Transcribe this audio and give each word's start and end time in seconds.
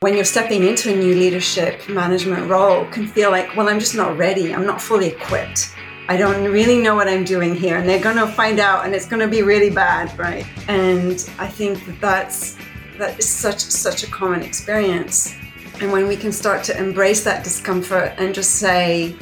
when 0.00 0.14
you're 0.14 0.24
stepping 0.24 0.62
into 0.62 0.92
a 0.92 0.96
new 0.96 1.16
leadership 1.16 1.88
management 1.88 2.48
role 2.48 2.84
can 2.92 3.04
feel 3.04 3.32
like, 3.32 3.56
well, 3.56 3.68
I'm 3.68 3.80
just 3.80 3.96
not 3.96 4.16
ready. 4.16 4.54
I'm 4.54 4.64
not 4.64 4.80
fully 4.80 5.08
equipped. 5.08 5.74
I 6.08 6.16
don't 6.16 6.44
really 6.44 6.78
know 6.78 6.94
what 6.94 7.08
I'm 7.08 7.24
doing 7.24 7.52
here. 7.52 7.78
And 7.78 7.88
they're 7.88 8.00
going 8.00 8.14
to 8.14 8.28
find 8.28 8.60
out 8.60 8.86
and 8.86 8.94
it's 8.94 9.06
going 9.06 9.18
to 9.22 9.26
be 9.26 9.42
really 9.42 9.70
bad, 9.70 10.16
right? 10.16 10.46
And 10.68 11.28
I 11.40 11.48
think 11.48 11.84
that 11.86 12.00
that's, 12.00 12.56
that 12.96 13.18
is 13.18 13.28
such, 13.28 13.58
such 13.58 14.04
a 14.04 14.06
common 14.06 14.42
experience. 14.42 15.34
And 15.80 15.90
when 15.90 16.06
we 16.06 16.14
can 16.14 16.30
start 16.30 16.62
to 16.64 16.78
embrace 16.78 17.24
that 17.24 17.42
discomfort 17.42 18.14
and 18.18 18.32
just 18.32 18.52
say, 18.52 19.16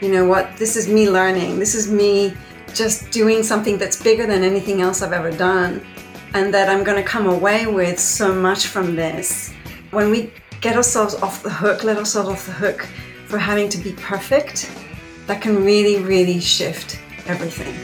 you 0.00 0.10
know 0.10 0.24
what, 0.24 0.56
this 0.56 0.76
is 0.76 0.88
me 0.88 1.10
learning, 1.10 1.58
this 1.58 1.74
is 1.74 1.92
me 1.92 2.32
just 2.72 3.10
doing 3.10 3.42
something 3.42 3.76
that's 3.76 4.02
bigger 4.02 4.26
than 4.26 4.42
anything 4.42 4.80
else 4.80 5.02
I've 5.02 5.12
ever 5.12 5.30
done, 5.30 5.84
and 6.32 6.54
that 6.54 6.70
I'm 6.70 6.84
going 6.84 6.96
to 6.96 7.06
come 7.06 7.26
away 7.26 7.66
with 7.66 8.00
so 8.00 8.34
much 8.34 8.68
from 8.68 8.96
this 8.96 9.52
when 9.92 10.10
we 10.10 10.32
get 10.62 10.74
ourselves 10.74 11.14
off 11.16 11.42
the 11.42 11.50
hook, 11.50 11.84
let 11.84 11.98
ourselves 11.98 12.26
off 12.30 12.46
the 12.46 12.52
hook 12.52 12.88
for 13.26 13.36
having 13.36 13.68
to 13.68 13.76
be 13.76 13.92
perfect, 13.92 14.74
that 15.26 15.42
can 15.42 15.62
really, 15.62 16.02
really 16.02 16.40
shift 16.40 16.98
everything. 17.26 17.74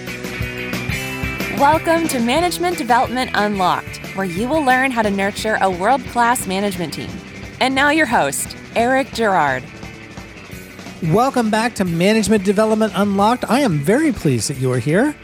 Welcome 1.59 2.09
to 2.09 2.19
Management 2.19 2.79
Development 2.79 3.31
Unlocked, 3.35 3.99
where 4.17 4.25
you 4.25 4.49
will 4.49 4.63
learn 4.63 4.91
how 4.91 5.03
to 5.03 5.11
nurture 5.11 5.59
a 5.61 5.71
world 5.71 6.03
class 6.07 6.47
management 6.47 6.95
team. 6.95 7.11
And 7.61 7.75
now, 7.75 7.91
your 7.91 8.07
host, 8.07 8.57
Eric 8.75 9.13
Girard. 9.13 9.63
Welcome 11.13 11.51
back 11.51 11.75
to 11.75 11.85
Management 11.85 12.43
Development 12.43 12.91
Unlocked. 12.97 13.45
I 13.51 13.61
am 13.61 13.81
very 13.81 14.13
pleased 14.13 14.49
that 14.49 14.57
you 14.57 14.73
are 14.73 14.79
here. 14.79 15.15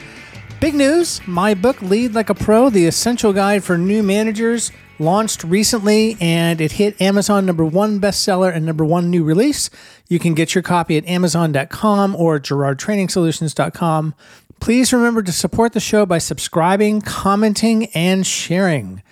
Big 0.60 0.74
news 0.74 1.27
my 1.27 1.55
book, 1.55 1.80
Lead 1.80 2.15
Like 2.15 2.29
a 2.29 2.35
Pro 2.35 2.69
The 2.69 2.85
Essential 2.85 3.32
Guide 3.32 3.65
for 3.65 3.79
New 3.79 4.02
Managers 4.02 4.71
launched 4.98 5.45
recently 5.45 6.16
and 6.21 6.61
it 6.61 6.73
hit 6.73 7.01
Amazon 7.01 7.47
number 7.47 7.65
one 7.65 8.01
bestseller 8.01 8.55
and 8.55 8.65
number 8.65 8.85
one 8.85 9.11
new 9.11 9.25
release. 9.25 9.71
You 10.09 10.19
can 10.19 10.35
get 10.35 10.55
your 10.55 10.62
copy 10.62 10.96
at 10.96 11.07
amazon.com 11.07 12.16
or 12.16 12.38
girardtrainingsolutions.com. 12.38 14.15
Please 14.60 14.93
remember 14.93 15.23
to 15.23 15.33
support 15.33 15.73
the 15.73 15.80
show 15.80 16.07
by 16.07 16.18
subscribing, 16.18 17.01
commenting, 17.01 17.87
and 17.87 18.27
sharing. 18.27 19.02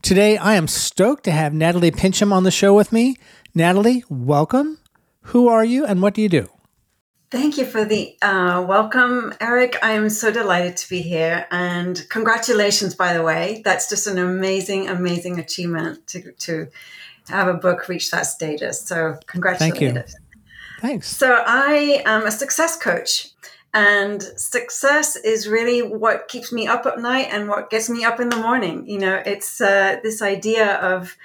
Today, 0.00 0.36
I 0.36 0.54
am 0.54 0.68
stoked 0.68 1.24
to 1.24 1.32
have 1.32 1.52
Nathalie 1.52 1.90
Pincham 1.90 2.32
on 2.32 2.44
the 2.44 2.50
show 2.50 2.74
with 2.74 2.92
me. 2.92 3.16
Nathalie, 3.54 4.04
welcome. 4.08 4.78
Who 5.26 5.48
are 5.48 5.64
you 5.64 5.84
and 5.84 6.02
what 6.02 6.14
do 6.14 6.22
you 6.22 6.28
do? 6.28 6.48
Thank 7.32 7.56
you 7.56 7.64
for 7.64 7.82
the 7.82 8.14
uh, 8.20 8.62
welcome, 8.68 9.32
Eric. 9.40 9.78
I 9.82 9.92
am 9.92 10.10
so 10.10 10.30
delighted 10.30 10.76
to 10.76 10.88
be 10.90 11.00
here. 11.00 11.46
And 11.50 12.06
congratulations, 12.10 12.94
by 12.94 13.14
the 13.14 13.22
way. 13.22 13.62
That's 13.64 13.88
just 13.88 14.06
an 14.06 14.18
amazing, 14.18 14.90
amazing 14.90 15.38
achievement 15.38 16.06
to, 16.08 16.32
to 16.32 16.68
have 17.28 17.48
a 17.48 17.54
book 17.54 17.88
reach 17.88 18.10
that 18.10 18.26
status. 18.26 18.82
So, 18.82 19.18
congratulations. 19.24 19.78
Thank 19.78 20.10
you. 20.10 20.18
Thanks. 20.82 21.08
So, 21.08 21.42
I 21.46 22.02
am 22.04 22.26
a 22.26 22.30
success 22.30 22.76
coach. 22.76 23.30
And 23.72 24.22
success 24.22 25.16
is 25.16 25.48
really 25.48 25.80
what 25.80 26.28
keeps 26.28 26.52
me 26.52 26.66
up 26.66 26.84
at 26.84 26.98
night 26.98 27.28
and 27.30 27.48
what 27.48 27.70
gets 27.70 27.88
me 27.88 28.04
up 28.04 28.20
in 28.20 28.28
the 28.28 28.36
morning. 28.36 28.86
You 28.86 28.98
know, 28.98 29.22
it's 29.24 29.58
uh, 29.58 30.00
this 30.02 30.20
idea 30.20 30.74
of 30.74 31.16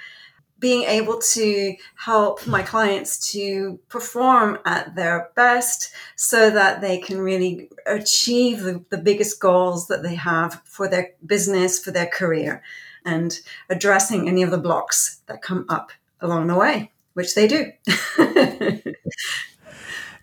being 0.58 0.82
able 0.84 1.18
to 1.18 1.74
help 1.96 2.46
my 2.46 2.62
clients 2.62 3.32
to 3.32 3.78
perform 3.88 4.58
at 4.64 4.94
their 4.96 5.30
best 5.36 5.92
so 6.16 6.50
that 6.50 6.80
they 6.80 6.98
can 6.98 7.20
really 7.20 7.70
achieve 7.86 8.62
the, 8.62 8.84
the, 8.90 8.98
biggest 8.98 9.40
goals 9.40 9.86
that 9.86 10.02
they 10.02 10.16
have 10.16 10.60
for 10.64 10.88
their 10.88 11.12
business, 11.24 11.78
for 11.78 11.92
their 11.92 12.06
career, 12.06 12.62
and 13.04 13.40
addressing 13.70 14.28
any 14.28 14.42
of 14.42 14.50
the 14.50 14.58
blocks 14.58 15.20
that 15.26 15.42
come 15.42 15.64
up 15.68 15.92
along 16.20 16.48
the 16.48 16.56
way, 16.56 16.90
which 17.14 17.34
they 17.34 17.46
do. 17.46 17.72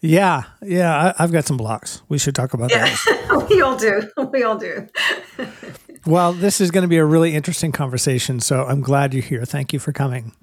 yeah, 0.02 0.44
yeah, 0.62 1.14
I, 1.18 1.22
have 1.24 1.32
got 1.32 1.46
some 1.46 1.58
blocks. 1.58 2.02
We 2.10 2.18
should 2.18 2.36
talk 2.36 2.54
about 2.54 2.72
yeah. 2.72 2.86
that. 2.86 3.48
we 3.50 3.62
all 3.62 3.78
do. 3.78 4.12
We 4.32 4.44
all 4.44 4.58
do. 4.58 4.88
Well, 6.06 6.34
this 6.34 6.62
is 6.62 6.70
going 6.70 6.84
to 6.84 6.88
be 6.88 6.98
a 6.98 7.06
really 7.06 7.34
interesting 7.34 7.72
conversation, 7.72 8.40
so 8.40 8.64
I'm 8.66 8.82
glad 8.82 9.14
you're 9.14 9.24
here. 9.24 9.44
Thank 9.44 9.74
you 9.74 9.80
for 9.80 9.92
coming. 9.92 10.34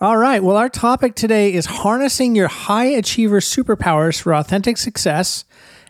All 0.00 0.16
right. 0.16 0.42
Well, 0.42 0.56
our 0.56 0.68
topic 0.68 1.14
today 1.14 1.54
is 1.54 1.66
harnessing 1.66 2.34
your 2.34 2.48
high 2.48 2.86
achiever 2.86 3.38
superpowers 3.38 4.20
for 4.20 4.34
authentic 4.34 4.76
success 4.76 5.44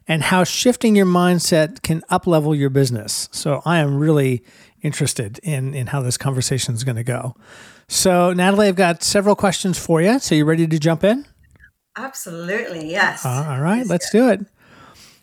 and 0.06 0.24
how 0.24 0.44
shifting 0.44 0.94
your 0.94 1.06
mindset 1.06 1.82
can 1.82 2.02
uplevel 2.10 2.56
your 2.56 2.68
business. 2.68 3.30
So, 3.32 3.62
I 3.64 3.78
am 3.78 3.96
really 3.96 4.44
interested 4.82 5.40
in 5.42 5.72
in 5.72 5.86
how 5.86 6.02
this 6.02 6.18
conversation 6.18 6.74
is 6.74 6.84
going 6.84 6.96
to 6.96 7.04
go. 7.04 7.34
So, 7.88 8.34
Nathalie, 8.34 8.68
I've 8.68 8.76
got 8.76 9.02
several 9.02 9.34
questions 9.34 9.78
for 9.78 10.02
you. 10.02 10.18
So, 10.18 10.34
you 10.34 10.44
ready 10.44 10.66
to 10.66 10.78
jump 10.78 11.02
in? 11.02 11.24
Absolutely. 11.96 12.90
Yes. 12.90 13.24
Uh, 13.24 13.46
all 13.48 13.60
right. 13.60 13.86
Let's 13.86 14.10
do 14.10 14.28
it. 14.28 14.40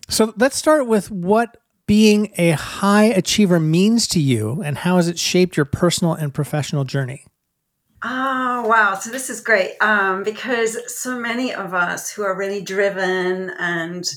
So, 0.09 0.33
let's 0.35 0.57
start 0.57 0.88
with 0.88 1.11
what 1.11 1.60
being 1.91 2.31
a 2.38 2.52
high 2.52 3.03
achiever 3.03 3.59
means 3.59 4.07
to 4.07 4.18
you 4.18 4.62
and 4.63 4.78
how 4.78 4.96
has 4.96 5.09
it 5.09 5.19
shaped 5.19 5.57
your 5.57 5.66
personal 5.66 6.13
and 6.13 6.34
professional 6.34 6.85
journey? 6.85 7.25
Oh, 8.02 8.66
wow. 8.66 8.96
So 8.96 9.12
this 9.12 9.29
is 9.29 9.41
great 9.41 9.72
um, 9.81 10.24
because 10.24 10.78
so 10.88 11.19
many 11.19 11.53
of 11.53 11.74
us 11.74 12.09
who 12.09 12.24
are 12.24 12.34
really 12.34 12.62
driven 12.62 13.50
and 13.59 14.09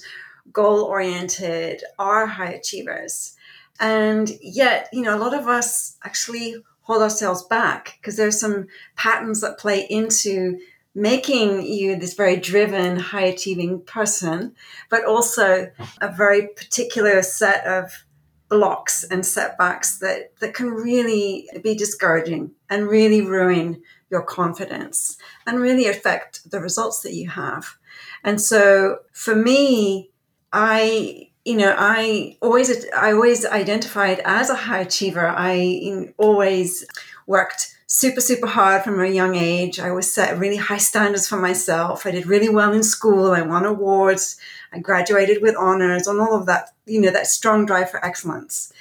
goal 0.53 0.85
oriented 0.85 1.83
are 1.99 2.29
high 2.29 2.53
achievers. 2.53 3.35
And 3.81 4.31
yet, 4.41 4.89
you 4.93 5.03
know, 5.03 5.17
a 5.17 5.19
lot 5.19 5.35
of 5.35 5.49
us 5.49 5.97
actually 6.05 6.55
hold 6.83 7.03
ourselves 7.03 7.43
back 7.43 7.99
because 8.01 8.17
there's 8.17 8.39
some 8.39 8.69
patterns 8.95 9.41
that 9.41 9.59
play 9.59 9.85
into 9.91 10.61
making 10.95 11.67
you 11.67 11.97
this 11.97 12.15
very 12.15 12.37
driven, 12.37 12.99
high 12.99 13.25
achieving 13.25 13.81
person, 13.81 14.55
but 14.91 15.05
also 15.05 15.71
a 16.01 16.13
very 16.13 16.49
particular 16.49 17.23
set 17.23 17.67
of 17.67 18.05
blocks 18.49 19.03
and 19.05 19.27
setbacks 19.27 19.99
that, 19.99 20.39
that 20.39 20.55
can 20.55 20.71
really 20.71 21.49
be 21.63 21.75
discouraging 21.75 22.53
and 22.71 22.89
really 22.89 23.21
ruin 23.21 23.83
your 24.11 24.23
confidence 24.23 25.17
and 25.47 25.59
really 25.59 25.89
affect 25.89 26.49
the 26.51 26.61
results 26.61 27.01
that 27.03 27.15
you 27.15 27.29
have. 27.29 27.77
And 28.23 28.41
so 28.41 28.99
for 29.13 29.35
me, 29.35 30.11
I 30.53 31.31
you 31.45 31.57
know 31.57 31.75
i 31.77 32.37
always 32.41 32.87
i 32.95 33.13
always 33.13 33.45
identified 33.45 34.21
as 34.25 34.49
a 34.49 34.55
high 34.55 34.81
achiever 34.81 35.29
i 35.29 36.11
always 36.17 36.87
worked 37.27 37.74
super, 37.95 38.21
super 38.21 38.49
hard 38.49 38.83
from 38.83 38.99
a 38.99 39.07
young 39.07 39.37
age. 39.37 39.79
I 39.79 39.89
always 39.89 40.13
set 40.13 40.37
really 40.37 40.57
high 40.57 40.79
standards 40.79 41.29
for 41.29 41.37
myself. 41.37 42.05
I 42.05 42.11
did 42.11 42.27
really 42.27 42.49
well 42.49 42.73
in 42.73 42.83
school. 42.83 43.31
I 43.31 43.43
won 43.43 43.65
awards. 43.65 44.37
I 44.73 44.81
graduated 44.81 45.41
with 45.41 45.55
honors 45.55 46.09
and 46.09 46.21
all 46.21 46.37
of 46.37 46.47
that, 46.47 46.71
you 46.87 47.01
know, 47.01 47.13
that 47.13 47.29
strong 47.29 47.67
drive 47.67 47.93
for 47.93 48.05
excellence. 48.05 48.73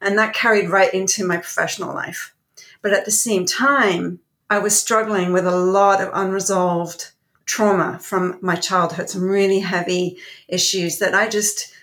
And 0.00 0.16
that 0.16 0.34
carried 0.34 0.70
right 0.70 0.94
into 0.94 1.26
my 1.26 1.36
professional 1.36 1.92
life. 1.92 2.32
But 2.80 2.92
at 2.92 3.04
the 3.04 3.10
same 3.10 3.44
time, 3.44 4.20
I 4.48 4.60
was 4.60 4.78
struggling 4.78 5.32
with 5.32 5.48
a 5.48 5.56
lot 5.56 6.00
of 6.00 6.10
unresolved 6.14 7.10
trauma 7.46 7.98
from 7.98 8.38
my 8.40 8.54
childhood, 8.54 9.10
some 9.10 9.22
really 9.22 9.58
heavy 9.58 10.18
issues 10.46 11.00
that 11.00 11.12
I 11.12 11.28
just 11.28 11.74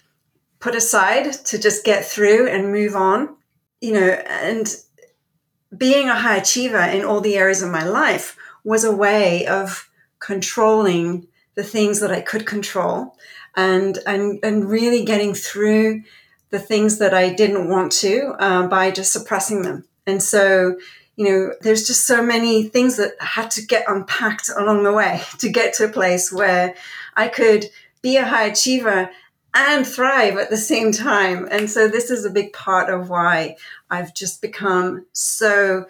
put 0.61 0.73
aside 0.73 1.33
to 1.33 1.59
just 1.59 1.83
get 1.83 2.05
through 2.05 2.47
and 2.47 2.71
move 2.71 2.95
on. 2.95 3.35
You 3.81 3.93
know, 3.93 4.07
and 4.07 4.73
being 5.75 6.09
a 6.09 6.15
high 6.15 6.37
achiever 6.37 6.77
in 6.77 7.03
all 7.03 7.21
the 7.21 7.35
areas 7.35 7.61
of 7.61 7.71
my 7.71 7.83
life 7.83 8.37
was 8.63 8.83
a 8.83 8.95
way 8.95 9.45
of 9.45 9.89
controlling 10.19 11.27
the 11.55 11.63
things 11.63 11.99
that 11.99 12.11
I 12.11 12.21
could 12.21 12.45
control 12.45 13.15
and 13.55 13.97
and 14.05 14.39
and 14.43 14.69
really 14.69 15.03
getting 15.03 15.33
through 15.33 16.03
the 16.49 16.59
things 16.59 16.99
that 16.99 17.13
I 17.13 17.33
didn't 17.33 17.69
want 17.69 17.91
to 17.93 18.35
uh, 18.39 18.67
by 18.67 18.91
just 18.91 19.11
suppressing 19.11 19.63
them. 19.63 19.85
And 20.05 20.23
so, 20.23 20.77
you 21.17 21.25
know, 21.25 21.53
there's 21.61 21.85
just 21.85 22.07
so 22.07 22.23
many 22.23 22.63
things 22.63 22.95
that 22.97 23.13
had 23.19 23.51
to 23.51 23.65
get 23.65 23.89
unpacked 23.89 24.49
along 24.55 24.83
the 24.83 24.93
way 24.93 25.21
to 25.39 25.49
get 25.49 25.73
to 25.75 25.85
a 25.85 25.89
place 25.89 26.31
where 26.31 26.75
I 27.15 27.27
could 27.27 27.65
be 28.01 28.15
a 28.15 28.25
high 28.25 28.45
achiever 28.45 29.09
and 29.53 29.85
thrive 29.85 30.37
at 30.37 30.49
the 30.49 30.57
same 30.57 30.91
time. 30.91 31.47
And 31.49 31.69
so 31.69 31.87
this 31.87 32.11
is 32.11 32.25
a 32.25 32.29
big 32.29 32.53
part 32.53 32.89
of 32.89 33.09
why 33.09 33.55
I've 33.89 34.13
just 34.13 34.41
become 34.41 35.05
so 35.13 35.85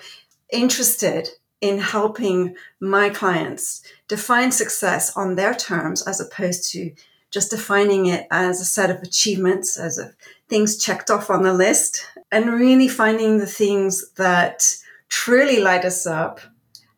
interested 0.52 1.30
in 1.60 1.80
helping 1.80 2.56
my 2.80 3.10
clients 3.10 3.82
define 4.08 4.52
success 4.52 5.16
on 5.18 5.36
their 5.36 5.54
terms 5.54 6.08
as 6.08 6.22
opposed 6.22 6.72
to 6.72 6.94
just 7.32 7.52
defining 7.52 8.06
it 8.06 8.28
as 8.32 8.62
a 8.62 8.66
set 8.66 8.90
of 8.90 9.02
achievements, 9.02 9.78
as 9.78 10.00
a 10.00 10.14
things 10.48 10.78
checked 10.78 11.10
off 11.10 11.30
on 11.30 11.44
the 11.44 11.54
list, 11.54 12.06
and 12.32 12.54
really 12.54 12.88
finding 12.88 13.38
the 13.38 13.46
things 13.46 14.12
that 14.14 14.66
truly 15.10 15.60
light 15.60 15.84
us 15.84 16.06
up 16.06 16.40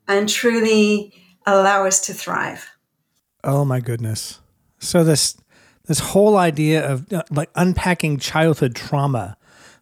and 0.08 0.30
truly 0.30 1.14
allow 1.46 1.86
us 1.86 2.00
to 2.02 2.14
thrive. 2.14 2.70
Oh 3.44 3.66
my 3.66 3.80
goodness. 3.80 4.40
So 4.78 5.04
this 5.04 5.36
this 5.90 6.00
whole 6.00 6.38
idea 6.38 6.88
of 6.88 7.12
uh, 7.12 7.24
like 7.32 7.50
unpacking 7.56 8.20
childhood 8.20 8.76
trauma, 8.76 9.36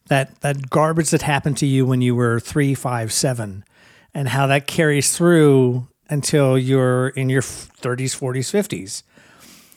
that 0.07 0.39
that 0.39 0.69
garbage 0.69 1.09
that 1.09 1.21
happened 1.21 1.57
to 1.57 1.65
you 1.67 1.85
when 1.85 2.01
you 2.01 2.15
were 2.15 2.39
three, 2.39 2.73
five, 2.73 3.11
seven, 3.11 3.65
and 4.13 4.29
how 4.29 4.47
that 4.47 4.67
carries 4.67 5.15
through 5.15 5.85
until 6.09 6.57
you're 6.57 7.09
in 7.09 7.29
your 7.29 7.41
30s, 7.41 8.17
40s, 8.17 8.47
50s. 8.47 9.03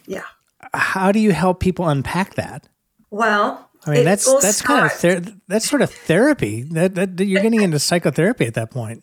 Yeah. 0.06 0.22
How 0.72 1.10
do 1.10 1.18
you 1.18 1.32
help 1.32 1.58
people 1.58 1.88
unpack 1.88 2.36
that? 2.36 2.68
Well, 3.10 3.68
I 3.84 3.90
mean, 3.90 4.04
that's 4.04 4.32
that's 4.40 4.62
kind 4.62 4.86
of 4.86 4.92
ther- 4.92 5.34
that's 5.48 5.68
sort 5.68 5.82
of 5.82 5.90
therapy. 5.90 6.62
That, 6.62 6.94
that 6.94 7.18
you're 7.18 7.42
getting 7.42 7.62
into 7.62 7.80
psychotherapy 7.80 8.46
at 8.46 8.54
that 8.54 8.70
point. 8.70 9.02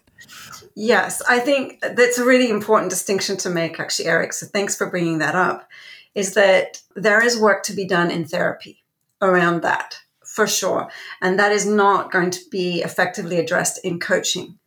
Yes, 0.76 1.22
I 1.28 1.40
think 1.40 1.82
that's 1.82 2.20
a 2.20 2.24
really 2.24 2.50
important 2.50 2.90
distinction 2.90 3.36
to 3.38 3.50
make, 3.50 3.82
actually, 3.82 4.06
Eric. 4.06 4.32
So 4.32 4.46
thanks 4.46 4.78
for 4.78 4.90
bringing 4.90 5.18
that 5.18 5.36
up. 5.36 5.68
Is 6.18 6.34
that 6.34 6.82
there 6.96 7.24
is 7.24 7.40
work 7.40 7.64
to 7.64 7.74
be 7.74 7.86
done 7.86 8.10
in 8.12 8.26
therapy 8.26 8.84
around 9.22 9.62
that 9.62 10.00
for 10.26 10.48
sure, 10.48 10.90
and 11.22 11.40
that 11.40 11.52
is 11.52 11.66
not 11.66 12.12
going 12.12 12.32
to 12.32 12.42
be 12.52 12.82
effectively 12.82 13.38
addressed 13.40 13.84
in 13.86 14.00
coaching. 14.00 14.58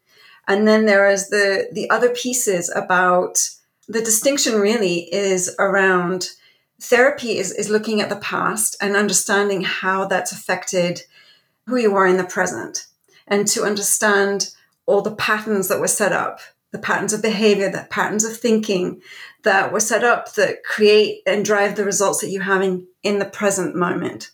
And 0.47 0.67
then 0.67 0.87
there 0.87 1.09
is 1.09 1.29
the 1.29 1.69
the 1.73 1.91
other 1.91 2.11
pieces 2.11 2.73
about 2.75 3.37
the 3.89 4.01
distinction. 4.01 4.61
Really, 4.61 5.13
is 5.13 5.55
around 5.59 6.31
therapy 6.81 7.39
is, 7.39 7.53
is 7.53 7.69
looking 7.69 8.01
at 8.01 8.09
the 8.09 8.17
past 8.17 8.77
and 8.81 8.97
understanding 8.97 9.63
how 9.63 10.07
that's 10.07 10.33
affected 10.33 11.03
who 11.67 11.77
you 11.77 11.95
are 11.95 12.07
in 12.07 12.17
the 12.17 12.25
present 12.25 12.87
and 13.27 13.47
to 13.47 13.65
understand 13.65 14.51
all 14.87 15.03
the 15.03 15.15
patterns 15.15 15.69
that 15.69 15.81
were 15.81 15.87
set 15.87 16.13
up 16.13 16.41
the 16.73 16.79
patterns 16.79 17.13
of 17.13 17.23
behavior 17.23 17.71
the 17.71 17.87
patterns 17.91 18.25
of 18.25 18.37
thinking 18.37 19.01
that 19.43 19.73
were 19.73 19.81
set 19.81 20.05
up 20.05 20.35
that 20.35 20.63
create 20.63 21.23
and 21.27 21.45
drive 21.45 21.77
the 21.77 21.85
results 21.85 22.21
that 22.21 22.31
you're 22.31 22.43
having 22.43 22.87
in 23.03 23.19
the 23.19 23.25
present 23.25 23.75
moment. 23.75 24.31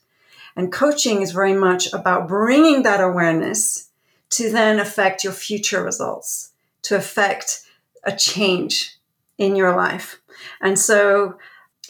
And 0.56 0.72
coaching 0.72 1.22
is 1.22 1.32
very 1.32 1.52
much 1.52 1.92
about 1.92 2.28
bringing 2.28 2.82
that 2.82 3.00
awareness 3.00 3.90
to 4.30 4.50
then 4.50 4.80
affect 4.80 5.22
your 5.22 5.32
future 5.32 5.82
results 5.82 6.52
to 6.82 6.96
affect 6.96 7.62
a 8.04 8.14
change 8.14 8.96
in 9.38 9.56
your 9.56 9.76
life. 9.76 10.20
And 10.60 10.78
so 10.78 11.38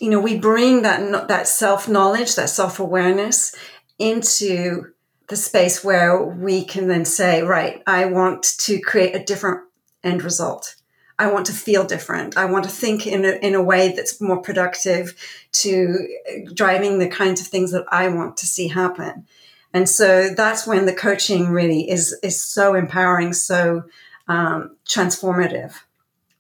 you 0.01 0.11
know, 0.11 0.21
we 0.21 0.39
bring 0.39 0.83
that 0.83 1.29
that 1.29 1.49
self 1.49 1.89
knowledge, 1.89 2.35
that 2.37 2.51
self 2.51 2.79
awareness 2.79 3.55
into 3.99 4.93
the 5.29 5.37
space 5.37 5.83
where 5.83 6.23
we 6.23 6.65
can 6.65 6.87
then 6.89 7.05
say, 7.05 7.43
right, 7.43 7.83
I 7.87 8.05
want 8.07 8.43
to 8.61 8.81
create 8.81 9.17
a 9.17 9.25
different 9.25 9.63
end 10.07 10.23
result. 10.23 10.77
I 11.19 11.31
want 11.33 11.47
to 11.47 11.53
feel 11.53 11.85
different. 11.85 12.37
I 12.37 12.45
want 12.45 12.65
to 12.65 12.71
think 12.71 13.07
in 13.07 13.25
a, 13.25 13.33
in 13.47 13.55
a 13.55 13.63
way 13.63 13.93
that's 13.93 14.21
more 14.21 14.41
productive 14.41 15.15
to 15.53 16.07
driving 16.53 16.99
the 16.99 17.09
kinds 17.09 17.41
of 17.41 17.47
things 17.47 17.73
that 17.73 17.87
I 17.91 18.09
want 18.09 18.37
to 18.39 18.47
see 18.47 18.69
happen. 18.69 19.27
And 19.73 19.89
so 19.89 20.31
that's 20.35 20.67
when 20.67 20.87
the 20.87 20.95
coaching 20.95 21.49
really 21.49 21.91
is 21.91 22.19
is 22.23 22.41
so 22.41 22.75
empowering, 22.75 23.33
so 23.33 23.85
um, 24.29 24.77
transformative, 24.87 25.75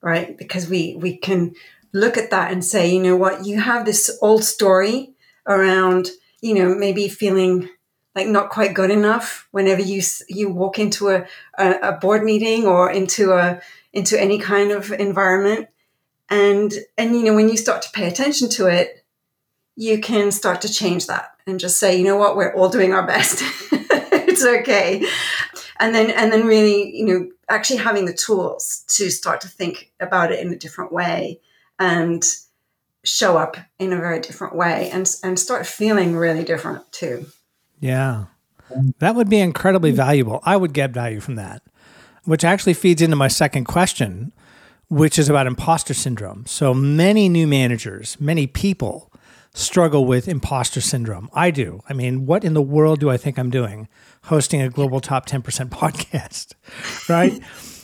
right? 0.00 0.36
Because 0.36 0.68
we 0.68 0.96
we 0.96 1.16
can 1.16 1.54
look 1.92 2.16
at 2.16 2.30
that 2.30 2.52
and 2.52 2.64
say, 2.64 2.90
you 2.90 3.02
know 3.02 3.16
what, 3.16 3.46
you 3.46 3.60
have 3.60 3.84
this 3.84 4.16
old 4.20 4.44
story 4.44 5.14
around, 5.46 6.10
you 6.40 6.54
know, 6.54 6.74
maybe 6.74 7.08
feeling 7.08 7.68
like 8.16 8.26
not 8.26 8.48
quite 8.48 8.74
good 8.74 8.90
enough 8.90 9.46
whenever 9.50 9.82
you 9.82 10.02
you 10.28 10.48
walk 10.48 10.78
into 10.78 11.10
a, 11.10 11.26
a, 11.58 11.92
board 11.92 12.24
meeting 12.24 12.66
or 12.66 12.90
into 12.90 13.32
a 13.32 13.60
into 13.92 14.20
any 14.20 14.38
kind 14.38 14.72
of 14.72 14.90
environment. 14.90 15.68
And 16.30 16.72
and 16.96 17.14
you 17.14 17.22
know 17.22 17.34
when 17.34 17.50
you 17.50 17.58
start 17.58 17.82
to 17.82 17.90
pay 17.92 18.08
attention 18.08 18.48
to 18.50 18.66
it 18.66 19.04
you 19.78 20.00
can 20.00 20.32
start 20.32 20.62
to 20.62 20.72
change 20.72 21.06
that 21.06 21.32
and 21.46 21.60
just 21.60 21.78
say 21.78 21.96
you 21.96 22.04
know 22.04 22.16
what? 22.16 22.36
We're 22.36 22.54
all 22.54 22.70
doing 22.70 22.92
our 22.92 23.06
best. 23.06 23.44
It's 24.28 24.44
okay. 24.44 25.02
And 25.80 25.94
then 25.94 26.10
and 26.10 26.30
then 26.30 26.46
really 26.46 26.94
you 26.94 27.06
know 27.06 27.30
actually 27.48 27.78
having 27.78 28.06
the 28.06 28.12
tools 28.12 28.84
to 28.88 29.08
start 29.10 29.40
to 29.42 29.48
think 29.48 29.92
about 30.00 30.32
it 30.32 30.40
in 30.40 30.52
a 30.52 30.56
different 30.56 30.92
way 30.92 31.40
and 31.78 32.22
show 33.04 33.38
up 33.38 33.56
in 33.78 33.92
a 33.94 33.96
very 33.96 34.20
different 34.20 34.54
way 34.54 34.90
and 34.90 35.10
and 35.22 35.38
start 35.38 35.66
feeling 35.66 36.16
really 36.16 36.44
different 36.44 36.90
too. 36.92 37.26
Yeah. 37.80 38.26
That 38.98 39.14
would 39.14 39.28
be 39.28 39.38
incredibly 39.38 39.92
valuable. 39.92 40.40
I 40.44 40.56
would 40.56 40.72
get 40.72 40.90
value 40.90 41.20
from 41.20 41.36
that, 41.36 41.62
which 42.24 42.44
actually 42.44 42.74
feeds 42.74 43.00
into 43.00 43.16
my 43.16 43.28
second 43.28 43.64
question, 43.64 44.32
which 44.88 45.18
is 45.18 45.28
about 45.28 45.46
imposter 45.46 45.94
syndrome. 45.94 46.46
So 46.46 46.74
many 46.74 47.28
new 47.28 47.46
managers, 47.46 48.20
many 48.20 48.46
people 48.46 49.12
struggle 49.54 50.04
with 50.04 50.28
imposter 50.28 50.80
syndrome. 50.80 51.30
I 51.32 51.50
do. 51.50 51.82
I 51.88 51.94
mean, 51.94 52.26
what 52.26 52.44
in 52.44 52.54
the 52.54 52.62
world 52.62 53.00
do 53.00 53.10
I 53.10 53.16
think 53.16 53.38
I'm 53.38 53.50
doing 53.50 53.88
hosting 54.24 54.60
a 54.60 54.68
global 54.68 55.00
top 55.00 55.26
10% 55.26 55.42
podcast? 55.70 56.54
Right? 57.08 57.40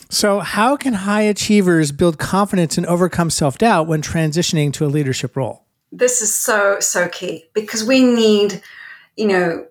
So, 0.09 0.41
how 0.41 0.77
can 0.77 0.93
high 0.93 1.23
achievers 1.23 1.91
build 1.91 2.19
confidence 2.19 2.77
and 2.77 2.85
overcome 2.85 3.31
self 3.31 3.57
doubt 3.57 3.87
when 3.87 4.03
transitioning 4.03 4.71
to 4.73 4.85
a 4.85 4.87
leadership 4.87 5.35
role? 5.35 5.65
This 5.91 6.21
is 6.21 6.33
so, 6.33 6.79
so 6.79 7.07
key 7.07 7.45
because 7.53 7.83
we 7.83 8.03
need, 8.03 8.61
you 9.17 9.27
know, 9.27 9.65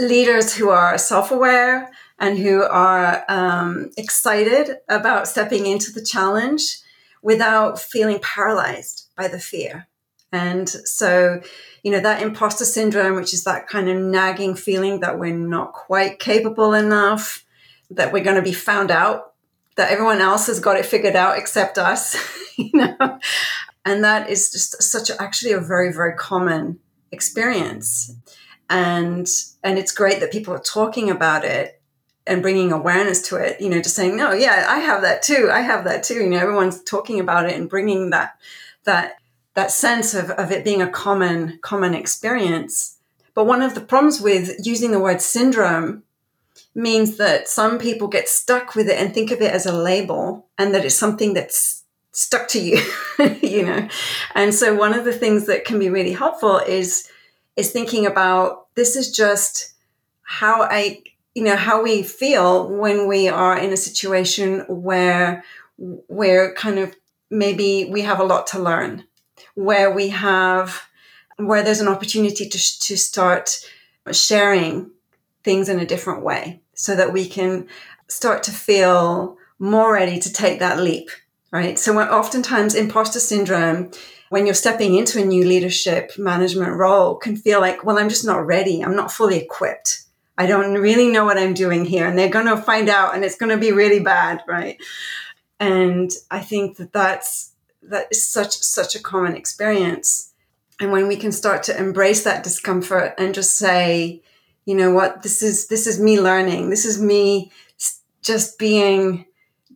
leaders 0.00 0.54
who 0.54 0.70
are 0.70 0.98
self 0.98 1.30
aware 1.30 1.90
and 2.18 2.38
who 2.38 2.62
are 2.62 3.24
um, 3.28 3.90
excited 3.96 4.78
about 4.88 5.28
stepping 5.28 5.66
into 5.66 5.92
the 5.92 6.04
challenge 6.04 6.78
without 7.22 7.78
feeling 7.78 8.18
paralyzed 8.20 9.08
by 9.16 9.28
the 9.28 9.38
fear. 9.38 9.86
And 10.32 10.68
so, 10.68 11.40
you 11.82 11.92
know, 11.92 12.00
that 12.00 12.22
imposter 12.22 12.64
syndrome, 12.64 13.16
which 13.16 13.32
is 13.32 13.44
that 13.44 13.68
kind 13.68 13.88
of 13.88 13.96
nagging 13.96 14.54
feeling 14.54 15.00
that 15.00 15.18
we're 15.18 15.34
not 15.34 15.72
quite 15.72 16.18
capable 16.18 16.74
enough, 16.74 17.44
that 17.90 18.12
we're 18.12 18.24
going 18.24 18.36
to 18.36 18.42
be 18.42 18.52
found 18.52 18.90
out 18.90 19.34
that 19.76 19.90
everyone 19.90 20.20
else 20.20 20.46
has 20.46 20.58
got 20.58 20.76
it 20.76 20.86
figured 20.86 21.16
out 21.16 21.38
except 21.38 21.78
us, 21.78 22.16
you 22.56 22.70
know. 22.74 23.18
And 23.84 24.02
that 24.02 24.28
is 24.28 24.50
just 24.50 24.82
such 24.82 25.10
a, 25.10 25.22
actually 25.22 25.52
a 25.52 25.60
very 25.60 25.92
very 25.92 26.16
common 26.16 26.80
experience. 27.12 28.12
And 28.68 29.28
and 29.62 29.78
it's 29.78 29.92
great 29.92 30.20
that 30.20 30.32
people 30.32 30.54
are 30.54 30.58
talking 30.58 31.10
about 31.10 31.44
it 31.44 31.80
and 32.26 32.42
bringing 32.42 32.72
awareness 32.72 33.22
to 33.28 33.36
it, 33.36 33.60
you 33.60 33.68
know, 33.68 33.80
just 33.80 33.94
saying, 33.94 34.16
"No, 34.16 34.32
yeah, 34.32 34.66
I 34.68 34.80
have 34.80 35.02
that 35.02 35.22
too. 35.22 35.48
I 35.52 35.60
have 35.60 35.84
that 35.84 36.02
too." 36.02 36.14
You 36.14 36.30
know, 36.30 36.38
everyone's 36.38 36.82
talking 36.82 37.20
about 37.20 37.46
it 37.46 37.54
and 37.54 37.68
bringing 37.68 38.10
that 38.10 38.36
that 38.84 39.16
that 39.54 39.70
sense 39.70 40.14
of, 40.14 40.30
of 40.30 40.50
it 40.50 40.64
being 40.64 40.82
a 40.82 40.90
common 40.90 41.58
common 41.62 41.94
experience. 41.94 42.98
But 43.34 43.46
one 43.46 43.62
of 43.62 43.74
the 43.74 43.80
problems 43.80 44.20
with 44.20 44.66
using 44.66 44.90
the 44.90 45.00
word 45.00 45.20
syndrome 45.20 46.02
means 46.74 47.16
that 47.16 47.48
some 47.48 47.78
people 47.78 48.08
get 48.08 48.28
stuck 48.28 48.74
with 48.74 48.88
it 48.88 48.98
and 48.98 49.12
think 49.12 49.30
of 49.30 49.40
it 49.40 49.52
as 49.52 49.66
a 49.66 49.76
label 49.76 50.46
and 50.58 50.74
that 50.74 50.84
it's 50.84 50.94
something 50.94 51.32
that's 51.32 51.84
stuck 52.12 52.48
to 52.48 52.58
you 52.58 52.78
you 53.42 53.62
know 53.62 53.86
and 54.34 54.54
so 54.54 54.74
one 54.74 54.94
of 54.94 55.04
the 55.04 55.12
things 55.12 55.46
that 55.46 55.66
can 55.66 55.78
be 55.78 55.90
really 55.90 56.12
helpful 56.12 56.58
is 56.58 57.10
is 57.56 57.70
thinking 57.70 58.06
about 58.06 58.74
this 58.74 58.96
is 58.96 59.10
just 59.10 59.74
how 60.22 60.62
i 60.62 61.02
you 61.34 61.42
know 61.42 61.56
how 61.56 61.82
we 61.82 62.02
feel 62.02 62.68
when 62.68 63.06
we 63.06 63.28
are 63.28 63.58
in 63.58 63.72
a 63.72 63.76
situation 63.76 64.60
where 64.68 65.44
where 65.76 66.54
kind 66.54 66.78
of 66.78 66.94
maybe 67.30 67.88
we 67.90 68.02
have 68.02 68.20
a 68.20 68.24
lot 68.24 68.46
to 68.46 68.58
learn 68.58 69.04
where 69.54 69.90
we 69.90 70.08
have 70.08 70.82
where 71.38 71.62
there's 71.62 71.80
an 71.80 71.88
opportunity 71.88 72.48
to, 72.48 72.58
to 72.58 72.96
start 72.96 73.50
sharing 74.12 74.90
things 75.44 75.68
in 75.68 75.78
a 75.78 75.86
different 75.86 76.22
way 76.22 76.60
so 76.74 76.96
that 76.96 77.12
we 77.12 77.28
can 77.28 77.66
start 78.08 78.42
to 78.44 78.50
feel 78.50 79.36
more 79.58 79.92
ready 79.92 80.18
to 80.18 80.32
take 80.32 80.58
that 80.58 80.80
leap, 80.80 81.10
right? 81.50 81.78
So 81.78 81.98
oftentimes 81.98 82.74
imposter 82.74 83.20
syndrome, 83.20 83.90
when 84.28 84.46
you're 84.46 84.54
stepping 84.54 84.94
into 84.94 85.20
a 85.20 85.24
new 85.24 85.44
leadership 85.44 86.12
management 86.18 86.72
role, 86.72 87.16
can 87.16 87.36
feel 87.36 87.60
like, 87.60 87.84
well, 87.84 87.98
I'm 87.98 88.08
just 88.08 88.24
not 88.24 88.46
ready. 88.46 88.82
I'm 88.82 88.96
not 88.96 89.12
fully 89.12 89.38
equipped. 89.38 90.02
I 90.38 90.46
don't 90.46 90.74
really 90.74 91.08
know 91.08 91.24
what 91.24 91.38
I'm 91.38 91.54
doing 91.54 91.84
here. 91.84 92.06
And 92.06 92.18
they're 92.18 92.28
going 92.28 92.46
to 92.46 92.56
find 92.56 92.88
out 92.88 93.14
and 93.14 93.24
it's 93.24 93.36
going 93.36 93.50
to 93.50 93.60
be 93.60 93.72
really 93.72 94.00
bad, 94.00 94.42
right? 94.46 94.78
And 95.58 96.10
I 96.30 96.40
think 96.40 96.76
that 96.76 96.92
that's, 96.92 97.52
that 97.82 98.08
is 98.10 98.26
such, 98.26 98.56
such 98.58 98.94
a 98.94 99.02
common 99.02 99.36
experience. 99.36 100.32
And 100.80 100.92
when 100.92 101.08
we 101.08 101.16
can 101.16 101.32
start 101.32 101.62
to 101.64 101.78
embrace 101.78 102.24
that 102.24 102.44
discomfort 102.44 103.14
and 103.16 103.34
just 103.34 103.56
say, 103.56 104.22
you 104.66 104.74
know 104.74 104.90
what 104.90 105.22
this 105.22 105.42
is 105.42 105.68
this 105.68 105.86
is 105.86 105.98
me 105.98 106.20
learning 106.20 106.68
this 106.68 106.84
is 106.84 107.00
me 107.00 107.50
just 108.20 108.58
being 108.58 109.24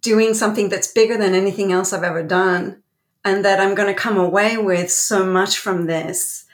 doing 0.01 0.35
something 0.35 0.69
that's 0.69 0.93
bigger 0.93 1.17
than 1.17 1.35
anything 1.35 1.73
else 1.73 1.93
i've 1.93 2.03
ever 2.03 2.23
done 2.23 2.83
and 3.25 3.45
that 3.45 3.61
i'm 3.61 3.75
going 3.75 3.89
to 3.89 4.01
come 4.01 4.17
away 4.17 4.57
with 4.57 4.91
so 4.91 5.25
much 5.25 5.59
from 5.59 5.87
this. 5.87 6.45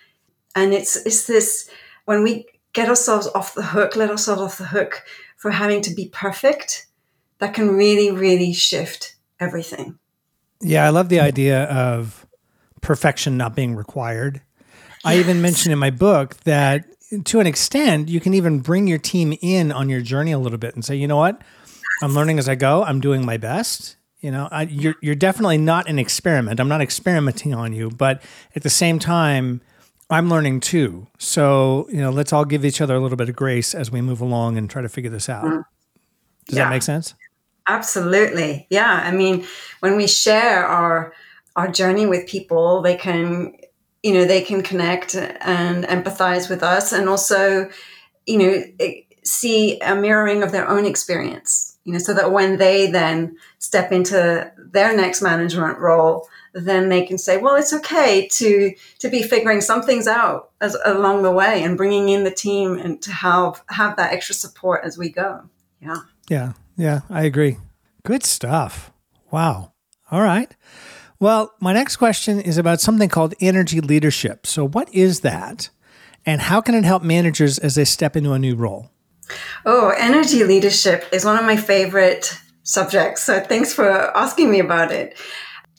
And 0.54 0.72
it's 0.72 0.96
it's 0.96 1.26
this 1.26 1.70
when 2.06 2.22
we 2.22 2.46
get 2.72 2.88
ourselves 2.88 3.28
off 3.34 3.54
the 3.54 3.62
hook 3.62 3.96
let 3.96 4.10
ourselves 4.10 4.42
off 4.42 4.58
the 4.58 4.66
hook 4.66 5.02
for 5.36 5.50
having 5.50 5.82
to 5.82 5.94
be 5.94 6.08
perfect 6.08 6.86
that 7.38 7.54
can 7.54 7.76
really 7.76 8.10
really 8.10 8.52
shift 8.52 9.16
everything. 9.38 9.98
Yeah 10.60 10.84
i 10.86 10.88
love 10.88 11.08
the 11.08 11.20
idea 11.20 11.64
of 11.64 12.26
perfection 12.80 13.36
not 13.36 13.54
being 13.54 13.74
required. 13.74 14.40
I 15.04 15.18
even 15.18 15.40
mentioned 15.40 15.72
in 15.72 15.78
my 15.78 15.90
book 15.90 16.36
that 16.44 16.84
to 17.24 17.40
an 17.40 17.46
extent, 17.46 18.08
you 18.08 18.20
can 18.20 18.34
even 18.34 18.60
bring 18.60 18.86
your 18.86 18.98
team 18.98 19.36
in 19.40 19.70
on 19.70 19.88
your 19.88 20.00
journey 20.00 20.32
a 20.32 20.38
little 20.38 20.58
bit 20.58 20.74
and 20.74 20.84
say, 20.84 20.96
you 20.96 21.06
know 21.06 21.16
what? 21.16 21.40
I'm 22.02 22.14
learning 22.14 22.38
as 22.38 22.48
I 22.48 22.54
go. 22.54 22.82
I'm 22.84 23.00
doing 23.00 23.24
my 23.24 23.36
best. 23.36 23.96
You 24.20 24.30
know, 24.30 24.48
I, 24.50 24.62
you're 24.62 24.96
you're 25.00 25.14
definitely 25.14 25.58
not 25.58 25.88
an 25.88 25.98
experiment. 25.98 26.58
I'm 26.58 26.68
not 26.68 26.80
experimenting 26.80 27.54
on 27.54 27.72
you, 27.72 27.90
but 27.90 28.22
at 28.54 28.62
the 28.62 28.70
same 28.70 28.98
time, 28.98 29.60
I'm 30.10 30.28
learning 30.28 30.60
too. 30.60 31.06
So 31.18 31.86
you 31.90 32.00
know, 32.00 32.10
let's 32.10 32.32
all 32.32 32.44
give 32.44 32.64
each 32.64 32.80
other 32.80 32.94
a 32.94 33.00
little 33.00 33.16
bit 33.16 33.28
of 33.28 33.36
grace 33.36 33.74
as 33.74 33.90
we 33.90 34.00
move 34.00 34.20
along 34.20 34.56
and 34.56 34.68
try 34.68 34.82
to 34.82 34.88
figure 34.88 35.10
this 35.10 35.28
out. 35.28 35.44
Mm. 35.44 35.64
Does 36.46 36.58
yeah. 36.58 36.64
that 36.64 36.70
make 36.70 36.82
sense? 36.82 37.14
Absolutely. 37.66 38.66
Yeah. 38.70 39.02
I 39.04 39.10
mean, 39.10 39.44
when 39.80 39.96
we 39.96 40.06
share 40.06 40.66
our 40.66 41.12
our 41.56 41.68
journey 41.68 42.06
with 42.06 42.26
people, 42.26 42.82
they 42.82 42.96
can, 42.96 43.54
you 44.02 44.12
know, 44.12 44.24
they 44.24 44.42
can 44.42 44.62
connect 44.62 45.14
and 45.14 45.84
empathize 45.84 46.48
with 46.48 46.62
us, 46.62 46.92
and 46.92 47.08
also, 47.08 47.68
you 48.26 48.38
know, 48.38 48.62
see 49.24 49.78
a 49.80 49.94
mirroring 49.94 50.42
of 50.42 50.52
their 50.52 50.68
own 50.68 50.86
experience 50.86 51.75
you 51.87 51.93
know, 51.93 51.99
so 52.00 52.12
that 52.12 52.33
when 52.33 52.59
they 52.59 52.90
then 52.90 53.37
step 53.59 53.93
into 53.93 54.52
their 54.59 54.95
next 54.95 55.23
management 55.23 55.78
role, 55.78 56.28
then 56.52 56.88
they 56.88 57.07
can 57.07 57.16
say, 57.16 57.37
well, 57.37 57.55
it's 57.55 57.73
okay 57.73 58.26
to 58.33 58.75
to 58.99 59.09
be 59.09 59.23
figuring 59.23 59.61
some 59.61 59.83
things 59.83 60.09
out 60.09 60.50
as 60.61 60.76
along 60.85 61.23
the 61.23 61.31
way 61.31 61.62
and 61.62 61.76
bringing 61.76 62.09
in 62.09 62.25
the 62.25 62.31
team 62.31 62.76
and 62.76 63.00
to 63.02 63.12
have 63.12 63.62
have 63.69 63.97
that 63.97 64.12
extra 64.12 64.35
support 64.35 64.85
as 64.85 64.99
we 64.99 65.09
go. 65.09 65.49
Yeah. 65.81 65.99
Yeah. 66.28 66.52
Yeah. 66.76 67.00
I 67.09 67.23
agree. 67.23 67.59
Good 68.02 68.25
stuff. 68.25 68.90
Wow. 69.31 69.73
All 70.11 70.23
right. 70.23 70.55
Well, 71.21 71.55
my 71.61 71.73
next 71.73 71.97
question 71.97 72.40
is 72.40 72.59
about 72.59 72.81
something 72.81 73.09
called 73.09 73.35
energy 73.40 73.81
leadership. 73.81 74.45
So, 74.45 74.66
what 74.66 74.93
is 74.93 75.21
that? 75.21 75.71
And 76.26 76.40
how 76.40 76.61
can 76.61 76.75
it 76.75 76.85
help 76.85 77.05
managers 77.05 77.61
as 77.61 77.76
they 77.76 77.85
step 77.85 78.16
into 78.16 78.33
a 78.33 78.40
new 78.40 78.57
role? 78.57 78.90
Oh, 79.64 79.92
energy 79.97 80.45
leadership 80.45 81.04
is 81.12 81.25
one 81.25 81.38
of 81.38 81.45
my 81.45 81.56
favorite 81.56 82.38
subjects. 82.62 83.23
So 83.23 83.40
thanks 83.40 83.73
for 83.73 83.88
asking 84.16 84.50
me 84.50 84.61
about 84.61 84.92
it. 84.92 85.18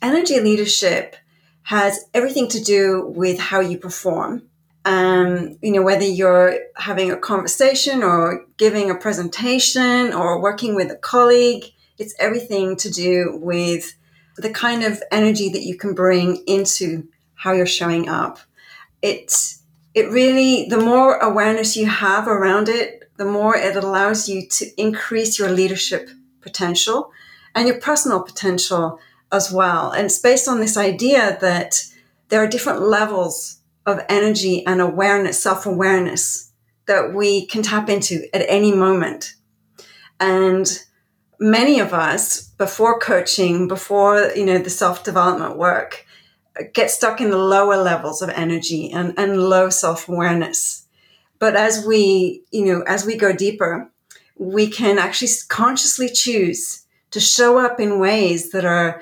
Energy 0.01 0.39
leadership 0.39 1.16
has 1.63 2.06
everything 2.13 2.48
to 2.50 2.63
do 2.63 3.06
with 3.08 3.39
how 3.39 3.60
you 3.60 3.77
perform. 3.77 4.44
Um, 4.86 5.58
you 5.62 5.74
know, 5.74 5.82
whether 5.82 6.06
you're 6.06 6.60
having 6.77 7.12
a 7.12 7.18
conversation 7.18 8.04
or 8.04 8.46
giving 8.56 8.89
a 8.89 8.96
presentation 8.96 10.13
or 10.13 10.42
working 10.42 10.75
with 10.75 10.89
a 10.92 10.96
colleague, 10.96 11.66
it's 11.98 12.16
everything 12.20 12.77
to 12.77 12.89
do 12.89 13.38
with 13.42 13.98
the 14.38 14.50
kind 14.50 14.84
of 14.84 15.04
energy 15.12 15.50
that 15.50 15.63
you 15.63 15.75
can 15.77 15.94
bring 15.94 16.38
into 16.48 17.10
how 17.34 17.51
you're 17.51 17.66
showing 17.66 18.08
up. 18.08 18.39
It's 19.01 19.62
it 19.94 20.10
really 20.10 20.68
the 20.70 20.80
more 20.80 21.18
awareness 21.18 21.75
you 21.75 21.88
have 21.88 22.27
around 22.27 22.70
it, 22.70 23.07
the 23.17 23.25
more 23.25 23.55
it 23.55 23.75
allows 23.75 24.29
you 24.29 24.47
to 24.47 24.65
increase 24.81 25.38
your 25.38 25.50
leadership 25.50 26.09
potential 26.41 27.12
and 27.53 27.67
your 27.67 27.79
personal 27.79 28.21
potential 28.21 29.00
as 29.31 29.51
well. 29.51 29.91
And 29.91 30.05
it's 30.05 30.19
based 30.19 30.47
on 30.47 30.59
this 30.59 30.77
idea 30.77 31.38
that 31.41 31.83
there 32.29 32.41
are 32.41 32.47
different 32.47 32.81
levels 32.81 33.59
of 33.86 34.00
energy 34.09 34.65
and 34.65 34.81
awareness, 34.81 35.41
self 35.41 35.65
awareness 35.65 36.51
that 36.86 37.13
we 37.13 37.45
can 37.45 37.63
tap 37.63 37.89
into 37.89 38.24
at 38.33 38.45
any 38.47 38.74
moment. 38.74 39.36
And 40.19 40.67
many 41.39 41.79
of 41.79 41.93
us, 41.93 42.41
before 42.57 43.00
coaching, 43.00 43.67
before 43.67 44.31
you 44.36 44.45
know 44.45 44.57
the 44.57 44.69
self 44.69 45.03
development 45.03 45.57
work, 45.57 46.05
get 46.74 46.91
stuck 46.91 47.21
in 47.21 47.29
the 47.29 47.38
lower 47.38 47.77
levels 47.77 48.21
of 48.21 48.29
energy 48.29 48.91
and, 48.91 49.13
and 49.17 49.41
low 49.50 49.69
self 49.69 50.09
awareness. 50.09 50.87
But 51.39 51.56
as 51.56 51.86
we, 51.86 52.44
you 52.51 52.65
know, 52.65 52.82
as 52.82 53.06
we 53.06 53.15
go 53.15 53.34
deeper, 53.34 53.89
we 54.38 54.67
can 54.67 54.98
actually 55.00 55.32
consciously 55.48 56.10
choose 56.10 56.86
to 57.12 57.20
show 57.20 57.58
up 57.58 57.79
in 57.79 58.00
ways 58.00 58.51
that 58.51 58.65
are, 58.65 59.01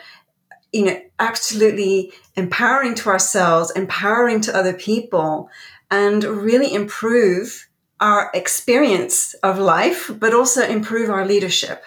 you 0.71 0.85
know, 0.85 1.01
absolutely 1.19 2.13
empowering 2.35 2.95
to 2.95 3.09
ourselves, 3.09 3.71
empowering 3.71 4.41
to 4.41 4.55
other 4.55 4.73
people, 4.73 5.49
and 5.89 6.23
really 6.23 6.73
improve 6.73 7.67
our 7.99 8.29
experience 8.33 9.33
of 9.35 9.57
life, 9.57 10.11
but 10.19 10.33
also 10.33 10.61
improve 10.61 11.09
our 11.09 11.25
leadership 11.25 11.83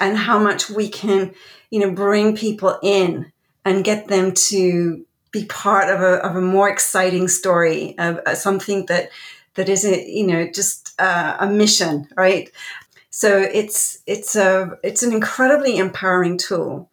and 0.00 0.16
how 0.16 0.38
much 0.38 0.70
we 0.70 0.88
can, 0.88 1.34
you 1.70 1.80
know, 1.80 1.92
bring 1.92 2.36
people 2.36 2.78
in 2.82 3.30
and 3.64 3.84
get 3.84 4.08
them 4.08 4.32
to 4.32 5.04
be 5.30 5.44
part 5.46 5.88
of 5.88 6.00
a, 6.00 6.14
of 6.26 6.36
a 6.36 6.40
more 6.40 6.68
exciting 6.68 7.28
story 7.28 7.96
of 7.98 8.20
uh, 8.26 8.34
something 8.34 8.86
that 8.86 9.10
that 9.54 9.68
is 9.68 9.84
a, 9.84 10.08
you 10.08 10.26
know 10.26 10.48
just 10.50 10.94
uh, 11.00 11.36
a 11.40 11.46
mission 11.48 12.08
right? 12.16 12.50
So 13.10 13.38
it's 13.38 13.98
it's 14.06 14.34
a 14.36 14.78
it's 14.82 15.02
an 15.02 15.12
incredibly 15.12 15.76
empowering 15.76 16.38
tool. 16.38 16.90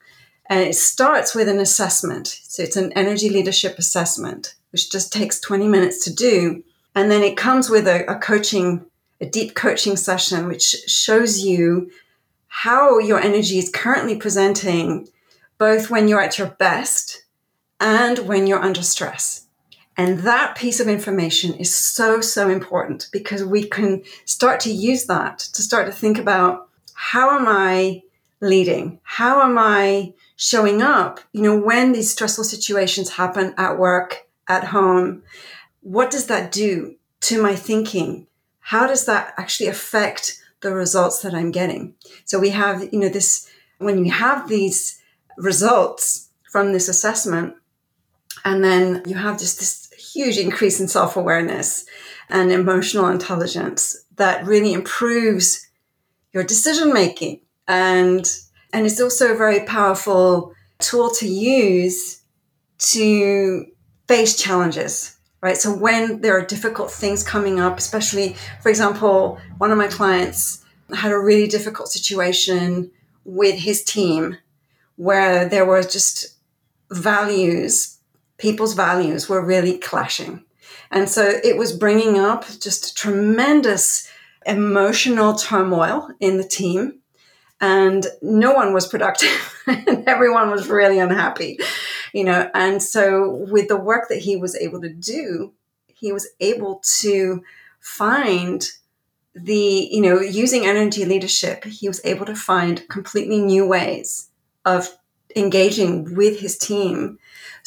And 0.51 0.61
it 0.61 0.73
starts 0.73 1.35
with 1.35 1.47
an 1.47 1.59
assessment. 1.59 2.27
So 2.43 2.63
it's 2.63 2.75
an 2.75 2.91
energy 2.93 3.29
leadership 3.29 3.77
assessment 3.77 4.55
which 4.71 4.91
just 4.91 5.13
takes 5.13 5.39
20 5.39 5.67
minutes 5.67 6.03
to 6.03 6.13
do. 6.13 6.63
And 6.95 7.09
then 7.09 7.21
it 7.21 7.37
comes 7.37 7.69
with 7.69 7.87
a, 7.87 8.05
a 8.11 8.15
coaching 8.19 8.85
a 9.21 9.25
deep 9.25 9.53
coaching 9.53 9.97
session 9.97 10.47
which 10.47 10.63
shows 10.87 11.39
you 11.39 11.91
how 12.47 12.99
your 12.99 13.19
energy 13.19 13.59
is 13.59 13.69
currently 13.69 14.15
presenting 14.15 15.07
both 15.57 15.89
when 15.89 16.07
you're 16.07 16.21
at 16.21 16.37
your 16.37 16.47
best 16.47 17.23
and 17.79 18.19
when 18.19 18.47
you're 18.47 18.61
under 18.61 18.81
stress 18.81 19.45
and 19.99 20.19
that 20.19 20.55
piece 20.55 20.79
of 20.79 20.87
information 20.87 21.53
is 21.55 21.75
so, 21.75 22.21
so 22.21 22.49
important 22.49 23.09
because 23.11 23.43
we 23.43 23.65
can 23.65 24.01
start 24.23 24.61
to 24.61 24.71
use 24.71 25.07
that 25.07 25.39
to 25.39 25.61
start 25.61 25.87
to 25.87 25.91
think 25.91 26.17
about 26.17 26.69
how 26.93 27.37
am 27.37 27.45
I 27.49 28.03
leading? 28.39 29.01
How 29.03 29.41
am 29.41 29.57
I 29.57 30.13
showing 30.37 30.81
up? 30.81 31.19
You 31.33 31.41
know, 31.41 31.59
when 31.59 31.91
these 31.91 32.09
stressful 32.09 32.45
situations 32.45 33.09
happen 33.09 33.53
at 33.57 33.77
work, 33.77 34.29
at 34.47 34.63
home, 34.63 35.23
what 35.81 36.11
does 36.11 36.27
that 36.27 36.53
do 36.53 36.95
to 37.27 37.43
my 37.43 37.53
thinking? 37.53 38.25
How 38.61 38.87
does 38.87 39.05
that 39.05 39.33
actually 39.35 39.67
affect 39.67 40.41
the 40.61 40.73
results 40.73 41.19
that 41.23 41.33
I'm 41.33 41.51
getting? 41.51 41.93
So 42.23 42.39
we 42.39 42.51
have, 42.51 42.87
you 42.93 42.99
know, 43.01 43.09
this, 43.09 43.49
when 43.79 44.05
you 44.05 44.13
have 44.13 44.47
these 44.47 45.01
results 45.35 46.29
from 46.49 46.71
this 46.71 46.87
assessment, 46.87 47.55
and 48.45 48.63
then 48.63 49.03
you 49.05 49.15
have 49.15 49.37
just 49.37 49.59
this 49.59 49.88
huge 50.13 50.37
increase 50.37 50.79
in 50.79 50.87
self 50.87 51.15
awareness 51.15 51.85
and 52.29 52.51
emotional 52.51 53.07
intelligence 53.07 54.05
that 54.15 54.45
really 54.45 54.73
improves 54.73 55.67
your 56.33 56.43
decision 56.43 56.93
making. 56.93 57.41
And, 57.67 58.25
and 58.73 58.85
it's 58.85 59.01
also 59.01 59.33
a 59.33 59.37
very 59.37 59.61
powerful 59.65 60.53
tool 60.79 61.09
to 61.11 61.27
use 61.27 62.21
to 62.79 63.65
face 64.07 64.35
challenges, 64.35 65.17
right? 65.41 65.57
So 65.57 65.75
when 65.75 66.21
there 66.21 66.37
are 66.37 66.45
difficult 66.45 66.91
things 66.91 67.23
coming 67.23 67.59
up, 67.59 67.77
especially, 67.77 68.35
for 68.61 68.69
example, 68.69 69.39
one 69.57 69.71
of 69.71 69.77
my 69.77 69.87
clients 69.87 70.63
had 70.95 71.11
a 71.11 71.19
really 71.19 71.47
difficult 71.47 71.89
situation 71.89 72.91
with 73.25 73.59
his 73.59 73.83
team 73.83 74.37
where 74.95 75.47
there 75.47 75.65
were 75.65 75.83
just 75.83 76.37
values 76.91 77.98
people's 78.39 78.73
values 78.73 79.29
were 79.29 79.45
really 79.45 79.77
clashing. 79.77 80.43
And 80.91 81.07
so 81.07 81.39
it 81.43 81.57
was 81.57 81.71
bringing 81.71 82.17
up 82.17 82.45
just 82.59 82.97
tremendous 82.97 84.09
emotional 84.45 85.35
turmoil 85.35 86.09
in 86.19 86.37
the 86.37 86.47
team. 86.47 86.95
And 87.61 88.07
no 88.21 88.53
one 88.53 88.73
was 88.73 88.87
productive 88.87 89.53
and 89.67 90.07
everyone 90.07 90.49
was 90.49 90.69
really 90.69 90.97
unhappy, 90.97 91.59
you 92.13 92.23
know. 92.23 92.49
And 92.53 92.81
so, 92.81 93.45
with 93.51 93.67
the 93.67 93.75
work 93.75 94.07
that 94.07 94.19
he 94.19 94.37
was 94.37 94.55
able 94.55 94.79
to 94.79 94.89
do, 94.89 95.51
he 95.87 96.13
was 96.13 96.29
able 96.39 96.81
to 96.99 97.43
find 97.81 98.65
the, 99.35 99.89
you 99.91 100.01
know, 100.01 100.21
using 100.21 100.65
energy 100.65 101.03
leadership, 101.03 101.65
he 101.65 101.89
was 101.89 101.99
able 102.05 102.25
to 102.27 102.35
find 102.35 102.87
completely 102.87 103.39
new 103.39 103.67
ways 103.67 104.29
of 104.65 104.97
engaging 105.35 106.15
with 106.15 106.39
his 106.39 106.57
team 106.57 107.19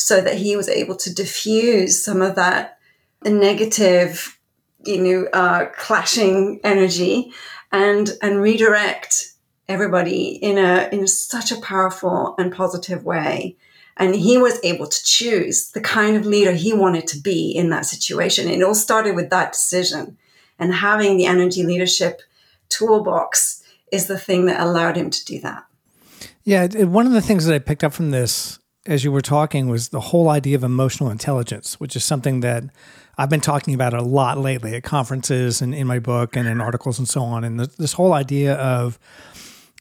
so 0.03 0.21
that 0.21 0.37
he 0.37 0.57
was 0.57 0.69
able 0.69 0.97
to 0.97 1.15
diffuse 1.15 2.05
some 2.05 2.23
of 2.23 2.35
that 2.35 2.79
negative, 3.25 4.39
you 4.85 5.01
know, 5.01 5.29
uh, 5.33 5.67
clashing 5.77 6.61
energy 6.65 7.33
and 7.71 8.11
and 8.21 8.43
redirect 8.43 9.33
everybody 9.69 10.31
in 10.43 10.59
a 10.59 10.89
in 10.91 11.07
such 11.07 11.53
a 11.53 11.61
powerful 11.61 12.35
and 12.37 12.53
positive 12.53 13.05
way. 13.05 13.57
And 13.97 14.15
he 14.17 14.39
was 14.39 14.59
able 14.65 14.89
to 14.89 15.05
choose 15.05 15.71
the 15.71 15.81
kind 15.81 16.17
of 16.17 16.27
leader 16.27 16.53
he 16.53 16.73
wanted 16.73 17.07
to 17.09 17.21
be 17.21 17.53
in 17.53 17.71
that 17.71 17.87
situation. 17.87 18.49
It 18.49 18.63
all 18.63 18.75
started 18.75 19.15
with 19.15 19.31
that 19.31 19.53
decision. 19.53 20.17
And 20.59 20.75
having 20.75 21.17
the 21.17 21.27
energy 21.27 21.63
leadership 21.63 22.23
toolbox 22.69 23.63
is 23.93 24.07
the 24.07 24.19
thing 24.19 24.47
that 24.47 24.61
allowed 24.61 24.97
him 24.97 25.11
to 25.11 25.25
do 25.25 25.39
that. 25.41 25.65
Yeah, 26.45 26.67
one 26.85 27.07
of 27.07 27.13
the 27.13 27.21
things 27.21 27.45
that 27.45 27.55
I 27.55 27.59
picked 27.59 27.85
up 27.85 27.93
from 27.93 28.11
this 28.11 28.59
as 28.87 29.05
you 29.05 29.12
were 29.12 29.21
talking 29.21 29.69
was 29.69 29.91
the 29.91 30.01
whole 30.01 30.29
idea 30.29 30.57
of 30.57 30.65
emotional 30.65 31.11
intelligence, 31.11 31.79
which 31.79 31.95
is 31.95 32.05
something 32.05 32.41
that 32.41 32.65
I've 33.17 33.31
been 33.31 33.41
talking 33.41 33.75
about 33.75 33.95
a 33.95 34.03
lot 34.03 34.39
lately 34.39 34.75
at 34.75 34.83
conferences 34.83 35.62
and 35.62 35.75
in 35.75 35.87
my 35.87 35.99
book 35.99 36.37
and 36.37 36.49
in 36.49 36.61
articles 36.61 36.99
and 36.99 37.09
so 37.09 37.23
on. 37.23 37.45
And 37.45 37.61
this 37.61 37.93
whole 37.93 38.12
idea 38.12 38.55
of 38.55 38.99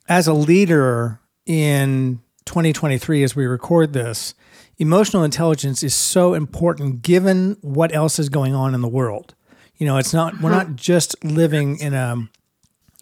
as 0.07 0.27
a 0.27 0.33
leader 0.33 1.19
in 1.45 2.19
2023, 2.45 3.23
as 3.23 3.35
we 3.35 3.45
record 3.45 3.93
this, 3.93 4.35
emotional 4.77 5.23
intelligence 5.23 5.83
is 5.83 5.95
so 5.95 6.33
important 6.33 7.01
given 7.01 7.57
what 7.61 7.93
else 7.95 8.19
is 8.19 8.29
going 8.29 8.53
on 8.53 8.75
in 8.75 8.81
the 8.81 8.87
world. 8.87 9.33
You 9.77 9.87
know, 9.87 9.97
it's 9.97 10.13
not, 10.13 10.39
we're 10.41 10.51
not 10.51 10.67
hmm. 10.67 10.75
just 10.75 11.23
living 11.23 11.77
in 11.79 11.93
a, 11.93 12.27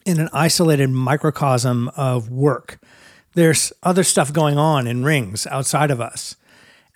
in 0.06 0.20
an 0.20 0.29
isolated 0.32 0.89
microcosm 0.89 1.89
of 1.89 2.29
work. 2.29 2.79
There's 3.33 3.71
other 3.83 4.03
stuff 4.03 4.33
going 4.33 4.57
on 4.57 4.88
in 4.88 5.03
rings 5.03 5.48
outside 5.48 5.91
of 5.91 6.01
us. 6.01 6.36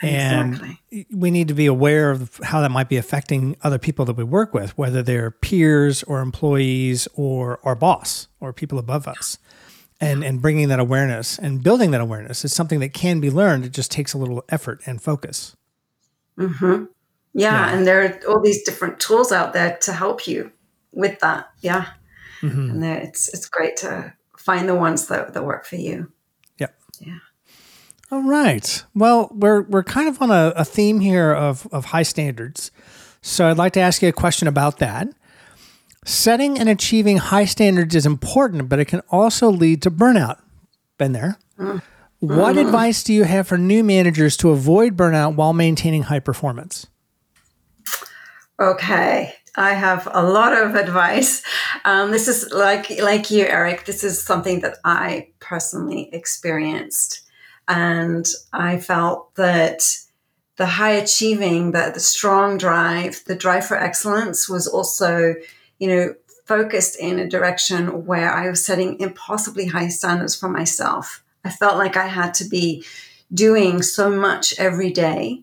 And 0.01 0.55
exactly. 0.55 1.07
we 1.13 1.31
need 1.31 1.47
to 1.47 1.53
be 1.53 1.65
aware 1.65 2.11
of 2.11 2.37
how 2.43 2.59
that 2.61 2.71
might 2.71 2.89
be 2.89 2.97
affecting 2.97 3.55
other 3.63 3.77
people 3.77 4.03
that 4.05 4.17
we 4.17 4.23
work 4.23 4.53
with, 4.53 4.77
whether 4.77 5.01
they're 5.01 5.31
peers 5.31 6.03
or 6.03 6.19
employees 6.19 7.07
or 7.13 7.59
our 7.63 7.75
boss 7.75 8.27
or 8.41 8.51
people 8.51 8.79
above 8.79 9.07
us. 9.07 9.37
And, 10.01 10.21
and 10.21 10.41
bringing 10.41 10.67
that 10.67 10.81
awareness 10.81 11.37
and 11.37 11.63
building 11.63 11.91
that 11.91 12.01
awareness 12.01 12.43
is 12.43 12.53
something 12.53 12.81
that 12.81 12.93
can 12.93 13.21
be 13.21 13.31
learned. 13.31 13.63
It 13.63 13.71
just 13.71 13.89
takes 13.89 14.13
a 14.13 14.17
little 14.17 14.43
effort 14.49 14.81
and 14.85 15.01
focus. 15.01 15.55
Mm-hmm. 16.37 16.85
Yeah, 17.33 17.69
yeah. 17.69 17.73
And 17.73 17.87
there 17.87 18.03
are 18.03 18.19
all 18.27 18.41
these 18.41 18.63
different 18.63 18.99
tools 18.99 19.31
out 19.31 19.53
there 19.53 19.77
to 19.81 19.93
help 19.93 20.27
you 20.27 20.51
with 20.91 21.19
that. 21.19 21.49
Yeah. 21.61 21.85
Mm-hmm. 22.41 22.69
And 22.71 22.83
it's, 22.83 23.33
it's 23.33 23.47
great 23.47 23.77
to 23.77 24.13
find 24.37 24.67
the 24.67 24.75
ones 24.75 25.07
that, 25.07 25.33
that 25.33 25.45
work 25.45 25.65
for 25.65 25.77
you. 25.77 26.11
Yeah. 26.99 27.19
All 28.11 28.23
right. 28.23 28.83
Well, 28.93 29.29
we're 29.33 29.63
we're 29.63 29.83
kind 29.83 30.07
of 30.07 30.21
on 30.21 30.29
a, 30.29 30.53
a 30.55 30.65
theme 30.65 30.99
here 30.99 31.31
of 31.31 31.67
of 31.71 31.85
high 31.85 32.03
standards. 32.03 32.71
So 33.21 33.49
I'd 33.49 33.57
like 33.57 33.73
to 33.73 33.79
ask 33.79 34.01
you 34.01 34.09
a 34.09 34.13
question 34.13 34.47
about 34.47 34.79
that. 34.79 35.07
Setting 36.05 36.59
and 36.59 36.67
achieving 36.67 37.17
high 37.17 37.45
standards 37.45 37.95
is 37.95 38.05
important, 38.05 38.67
but 38.67 38.79
it 38.79 38.85
can 38.85 38.99
also 39.09 39.49
lead 39.49 39.81
to 39.83 39.91
burnout. 39.91 40.41
Been 40.97 41.13
there. 41.13 41.39
Mm. 41.57 41.81
What 42.19 42.55
mm-hmm. 42.55 42.65
advice 42.65 43.03
do 43.03 43.13
you 43.13 43.23
have 43.23 43.47
for 43.47 43.57
new 43.57 43.83
managers 43.83 44.37
to 44.37 44.51
avoid 44.51 44.95
burnout 44.95 45.35
while 45.35 45.53
maintaining 45.53 46.03
high 46.03 46.19
performance? 46.19 46.87
Okay, 48.59 49.33
I 49.55 49.73
have 49.73 50.07
a 50.11 50.23
lot 50.23 50.53
of 50.53 50.75
advice. 50.75 51.43
Um, 51.85 52.11
this 52.11 52.27
is 52.27 52.51
like 52.51 52.89
like 52.99 53.29
you, 53.29 53.45
Eric. 53.45 53.85
This 53.85 54.03
is 54.03 54.21
something 54.21 54.61
that 54.61 54.77
I 54.83 55.29
personally 55.39 56.09
experienced. 56.11 57.21
And 57.67 58.27
I 58.51 58.79
felt 58.79 59.35
that 59.35 59.83
the 60.57 60.65
high 60.65 60.91
achieving, 60.91 61.71
that 61.71 61.93
the 61.93 61.99
strong 61.99 62.57
drive, 62.57 63.23
the 63.25 63.35
drive 63.35 63.65
for 63.65 63.77
excellence 63.77 64.49
was 64.49 64.67
also, 64.67 65.35
you 65.79 65.87
know, 65.87 66.15
focused 66.45 66.99
in 66.99 67.19
a 67.19 67.29
direction 67.29 68.05
where 68.05 68.31
I 68.31 68.49
was 68.49 68.65
setting 68.65 68.99
impossibly 68.99 69.67
high 69.67 69.87
standards 69.87 70.35
for 70.35 70.49
myself. 70.49 71.23
I 71.45 71.49
felt 71.49 71.77
like 71.77 71.97
I 71.97 72.07
had 72.07 72.33
to 72.35 72.45
be 72.45 72.85
doing 73.33 73.81
so 73.81 74.09
much 74.09 74.57
every 74.59 74.91
day. 74.91 75.41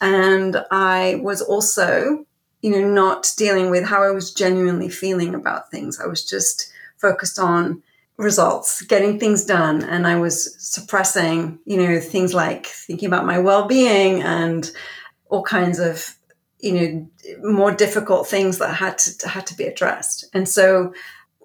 And 0.00 0.64
I 0.70 1.20
was 1.22 1.40
also, 1.40 2.26
you 2.62 2.70
know, 2.70 2.86
not 2.86 3.32
dealing 3.36 3.70
with 3.70 3.84
how 3.84 4.02
I 4.02 4.10
was 4.10 4.32
genuinely 4.32 4.88
feeling 4.88 5.34
about 5.34 5.70
things. 5.70 6.00
I 6.00 6.06
was 6.06 6.24
just 6.24 6.72
focused 6.98 7.38
on 7.38 7.82
results, 8.16 8.82
getting 8.82 9.18
things 9.18 9.44
done. 9.44 9.82
And 9.82 10.06
I 10.06 10.16
was 10.16 10.54
suppressing, 10.58 11.58
you 11.64 11.78
know, 11.78 11.98
things 11.98 12.34
like 12.34 12.66
thinking 12.66 13.06
about 13.06 13.26
my 13.26 13.38
well 13.38 13.66
being 13.66 14.22
and 14.22 14.70
all 15.30 15.42
kinds 15.42 15.78
of, 15.78 16.16
you 16.58 16.72
know, 16.72 17.08
more 17.42 17.72
difficult 17.72 18.28
things 18.28 18.58
that 18.58 18.74
had 18.74 18.98
to, 18.98 19.28
had 19.28 19.46
to 19.46 19.56
be 19.56 19.64
addressed. 19.64 20.26
And 20.34 20.48
so, 20.48 20.92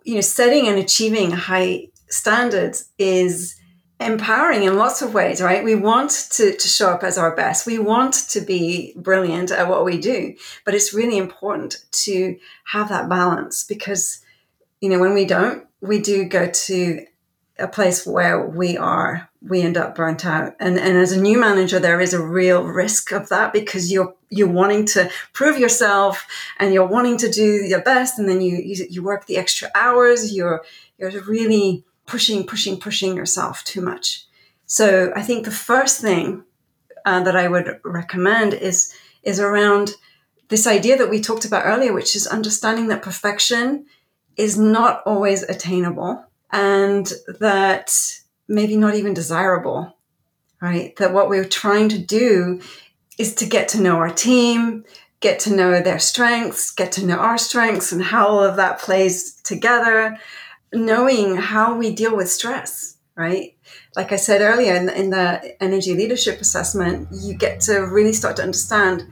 you 0.03 0.15
know, 0.15 0.21
setting 0.21 0.67
and 0.67 0.77
achieving 0.77 1.31
high 1.31 1.87
standards 2.09 2.89
is 2.97 3.55
empowering 3.99 4.63
in 4.63 4.77
lots 4.77 5.01
of 5.01 5.13
ways, 5.13 5.41
right? 5.41 5.63
We 5.63 5.75
want 5.75 6.11
to, 6.33 6.55
to 6.55 6.67
show 6.67 6.89
up 6.89 7.03
as 7.03 7.17
our 7.17 7.35
best. 7.35 7.65
We 7.65 7.79
want 7.79 8.13
to 8.29 8.41
be 8.41 8.93
brilliant 8.95 9.51
at 9.51 9.69
what 9.69 9.85
we 9.85 9.99
do. 9.99 10.35
But 10.65 10.75
it's 10.75 10.93
really 10.93 11.17
important 11.17 11.85
to 12.03 12.37
have 12.65 12.89
that 12.89 13.07
balance 13.07 13.63
because, 13.63 14.21
you 14.81 14.89
know, 14.89 14.99
when 14.99 15.13
we 15.13 15.25
don't, 15.25 15.65
we 15.81 15.99
do 15.99 16.25
go 16.25 16.49
to 16.49 17.05
a 17.57 17.67
place 17.67 18.05
where 18.05 18.45
we 18.45 18.77
are 18.77 19.29
we 19.41 19.61
end 19.61 19.77
up 19.77 19.95
burnt 19.95 20.25
out 20.25 20.55
and 20.59 20.77
and 20.77 20.97
as 20.97 21.11
a 21.11 21.21
new 21.21 21.39
manager 21.39 21.79
there 21.79 22.01
is 22.01 22.13
a 22.13 22.21
real 22.21 22.63
risk 22.63 23.11
of 23.11 23.29
that 23.29 23.53
because 23.53 23.91
you're 23.91 24.13
you're 24.29 24.47
wanting 24.47 24.85
to 24.85 25.09
prove 25.33 25.57
yourself 25.57 26.27
and 26.59 26.73
you're 26.73 26.87
wanting 26.87 27.15
to 27.15 27.29
do 27.29 27.63
your 27.63 27.81
best 27.81 28.19
and 28.19 28.27
then 28.27 28.41
you 28.41 28.57
you, 28.57 28.85
you 28.89 29.03
work 29.03 29.25
the 29.25 29.37
extra 29.37 29.69
hours 29.75 30.33
you're 30.33 30.63
you're 30.97 31.21
really 31.23 31.85
pushing 32.05 32.45
pushing 32.45 32.79
pushing 32.79 33.15
yourself 33.15 33.63
too 33.63 33.81
much 33.81 34.25
so 34.65 35.11
i 35.15 35.21
think 35.21 35.45
the 35.45 35.51
first 35.51 36.01
thing 36.01 36.43
uh, 37.05 37.21
that 37.23 37.35
i 37.35 37.47
would 37.47 37.79
recommend 37.83 38.53
is 38.53 38.93
is 39.23 39.39
around 39.39 39.95
this 40.49 40.67
idea 40.67 40.97
that 40.97 41.09
we 41.09 41.19
talked 41.19 41.45
about 41.45 41.65
earlier 41.65 41.93
which 41.93 42.15
is 42.15 42.27
understanding 42.27 42.87
that 42.87 43.01
perfection 43.01 43.85
is 44.37 44.57
not 44.57 45.01
always 45.05 45.43
attainable 45.43 46.25
and 46.51 47.11
that 47.39 47.91
maybe 48.47 48.77
not 48.77 48.95
even 48.95 49.13
desirable, 49.13 49.95
right? 50.61 50.95
That 50.97 51.13
what 51.13 51.29
we're 51.29 51.47
trying 51.47 51.89
to 51.89 51.97
do 51.97 52.61
is 53.17 53.33
to 53.35 53.45
get 53.45 53.69
to 53.69 53.81
know 53.81 53.97
our 53.97 54.09
team, 54.09 54.83
get 55.19 55.39
to 55.41 55.55
know 55.55 55.81
their 55.81 55.99
strengths, 55.99 56.71
get 56.71 56.91
to 56.93 57.05
know 57.05 57.17
our 57.17 57.37
strengths 57.37 57.91
and 57.91 58.03
how 58.03 58.27
all 58.27 58.43
of 58.43 58.57
that 58.57 58.79
plays 58.79 59.35
together, 59.41 60.17
knowing 60.73 61.35
how 61.35 61.75
we 61.77 61.93
deal 61.93 62.15
with 62.15 62.29
stress, 62.29 62.97
right? 63.15 63.55
Like 63.95 64.11
I 64.11 64.17
said 64.17 64.41
earlier 64.41 64.75
in 64.75 64.87
the, 64.87 64.99
in 64.99 65.09
the 65.09 65.63
energy 65.63 65.93
leadership 65.93 66.41
assessment, 66.41 67.07
you 67.11 67.33
get 67.33 67.61
to 67.61 67.79
really 67.79 68.13
start 68.13 68.35
to 68.37 68.43
understand 68.43 69.03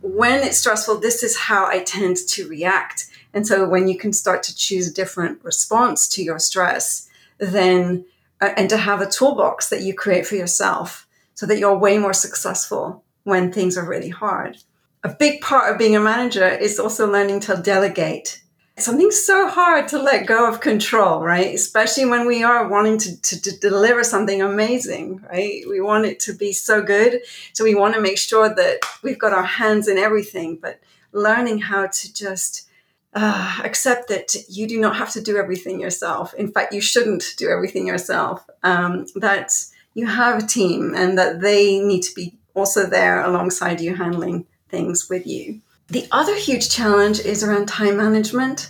when 0.00 0.46
it's 0.46 0.58
stressful, 0.58 1.00
this 1.00 1.22
is 1.22 1.36
how 1.36 1.66
I 1.66 1.82
tend 1.82 2.16
to 2.28 2.48
react 2.48 3.08
and 3.34 3.46
so 3.46 3.68
when 3.68 3.88
you 3.88 3.96
can 3.98 4.12
start 4.12 4.42
to 4.44 4.56
choose 4.56 4.88
a 4.88 4.94
different 4.94 5.44
response 5.44 6.08
to 6.08 6.22
your 6.22 6.38
stress, 6.38 7.08
then 7.38 8.04
uh, 8.40 8.50
and 8.56 8.70
to 8.70 8.76
have 8.76 9.00
a 9.00 9.10
toolbox 9.10 9.68
that 9.68 9.82
you 9.82 9.94
create 9.94 10.26
for 10.26 10.36
yourself 10.36 11.06
so 11.34 11.46
that 11.46 11.58
you're 11.58 11.76
way 11.76 11.98
more 11.98 12.12
successful 12.12 13.04
when 13.24 13.52
things 13.52 13.76
are 13.76 13.88
really 13.88 14.08
hard. 14.08 14.58
A 15.04 15.08
big 15.08 15.40
part 15.40 15.70
of 15.70 15.78
being 15.78 15.94
a 15.94 16.00
manager 16.00 16.48
is 16.48 16.78
also 16.78 17.10
learning 17.10 17.40
to 17.40 17.56
delegate. 17.56 18.42
Something's 18.78 19.24
so 19.24 19.48
hard 19.48 19.88
to 19.88 20.00
let 20.00 20.26
go 20.26 20.48
of 20.48 20.60
control, 20.60 21.20
right? 21.20 21.52
Especially 21.52 22.06
when 22.06 22.26
we 22.26 22.44
are 22.44 22.68
wanting 22.68 22.98
to, 22.98 23.20
to, 23.20 23.40
to 23.42 23.58
deliver 23.58 24.04
something 24.04 24.40
amazing, 24.40 25.20
right? 25.30 25.64
We 25.68 25.80
want 25.80 26.06
it 26.06 26.20
to 26.20 26.32
be 26.32 26.52
so 26.52 26.80
good. 26.80 27.20
So 27.52 27.64
we 27.64 27.74
want 27.74 27.94
to 27.94 28.00
make 28.00 28.18
sure 28.18 28.48
that 28.48 28.80
we've 29.02 29.18
got 29.18 29.32
our 29.32 29.42
hands 29.42 29.88
in 29.88 29.98
everything, 29.98 30.58
but 30.62 30.80
learning 31.12 31.58
how 31.58 31.88
to 31.88 32.14
just 32.14 32.68
uh, 33.14 33.60
accept 33.64 34.08
that 34.08 34.36
you 34.48 34.68
do 34.68 34.78
not 34.78 34.96
have 34.96 35.10
to 35.12 35.20
do 35.20 35.36
everything 35.36 35.80
yourself. 35.80 36.32
In 36.34 36.52
fact, 36.52 36.72
you 36.72 36.80
shouldn't 36.80 37.24
do 37.36 37.48
everything 37.48 37.86
yourself. 37.86 38.48
Um, 38.62 39.06
that 39.16 39.54
you 39.94 40.06
have 40.06 40.42
a 40.42 40.46
team 40.46 40.94
and 40.94 41.18
that 41.18 41.40
they 41.40 41.80
need 41.80 42.02
to 42.02 42.14
be 42.14 42.38
also 42.54 42.86
there 42.86 43.22
alongside 43.22 43.80
you, 43.80 43.96
handling 43.96 44.46
things 44.68 45.08
with 45.08 45.26
you. 45.26 45.62
The 45.90 46.06
other 46.12 46.36
huge 46.36 46.68
challenge 46.68 47.20
is 47.20 47.42
around 47.42 47.66
time 47.66 47.96
management. 47.96 48.68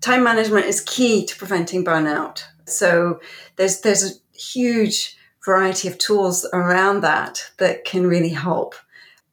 Time 0.00 0.22
management 0.22 0.66
is 0.66 0.82
key 0.82 1.24
to 1.24 1.36
preventing 1.36 1.84
burnout. 1.84 2.42
So 2.66 3.20
there's 3.56 3.80
there's 3.80 4.04
a 4.04 4.38
huge 4.38 5.16
variety 5.44 5.88
of 5.88 5.98
tools 5.98 6.46
around 6.52 7.00
that 7.00 7.50
that 7.58 7.84
can 7.84 8.06
really 8.06 8.28
help. 8.28 8.74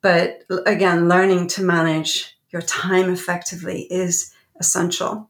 But 0.00 0.44
again, 0.66 1.08
learning 1.08 1.48
to 1.48 1.62
manage 1.62 2.38
your 2.50 2.62
time 2.62 3.12
effectively 3.12 3.82
is 3.90 4.32
essential. 4.58 5.28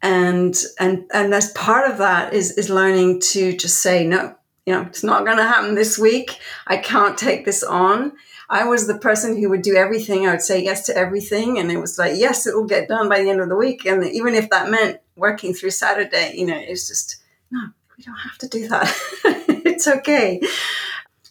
And 0.00 0.56
and 0.80 1.04
and 1.12 1.34
as 1.34 1.52
part 1.52 1.90
of 1.90 1.98
that 1.98 2.32
is 2.32 2.52
is 2.52 2.70
learning 2.70 3.20
to 3.32 3.54
just 3.54 3.78
say 3.82 4.06
no. 4.06 4.34
You 4.64 4.74
know, 4.74 4.82
it's 4.82 5.04
not 5.04 5.24
going 5.24 5.38
to 5.38 5.44
happen 5.44 5.74
this 5.74 5.98
week. 5.98 6.38
I 6.66 6.76
can't 6.78 7.16
take 7.18 7.44
this 7.44 7.62
on. 7.62 8.12
I 8.50 8.64
was 8.64 8.86
the 8.86 8.98
person 8.98 9.36
who 9.36 9.50
would 9.50 9.62
do 9.62 9.76
everything. 9.76 10.26
I 10.26 10.30
would 10.30 10.42
say 10.42 10.62
yes 10.62 10.86
to 10.86 10.96
everything, 10.96 11.58
and 11.58 11.70
it 11.70 11.78
was 11.78 11.98
like, 11.98 12.14
yes, 12.16 12.46
it 12.46 12.54
will 12.54 12.66
get 12.66 12.88
done 12.88 13.08
by 13.08 13.22
the 13.22 13.30
end 13.30 13.40
of 13.40 13.48
the 13.48 13.56
week. 13.56 13.84
And 13.84 14.04
even 14.04 14.34
if 14.34 14.48
that 14.50 14.70
meant 14.70 15.00
working 15.16 15.52
through 15.52 15.70
Saturday, 15.70 16.34
you 16.36 16.46
know, 16.46 16.56
it's 16.56 16.88
just 16.88 17.16
no, 17.50 17.60
we 17.96 18.04
don't 18.04 18.16
have 18.16 18.38
to 18.38 18.48
do 18.48 18.68
that. 18.68 18.94
it's 19.24 19.86
okay. 19.86 20.40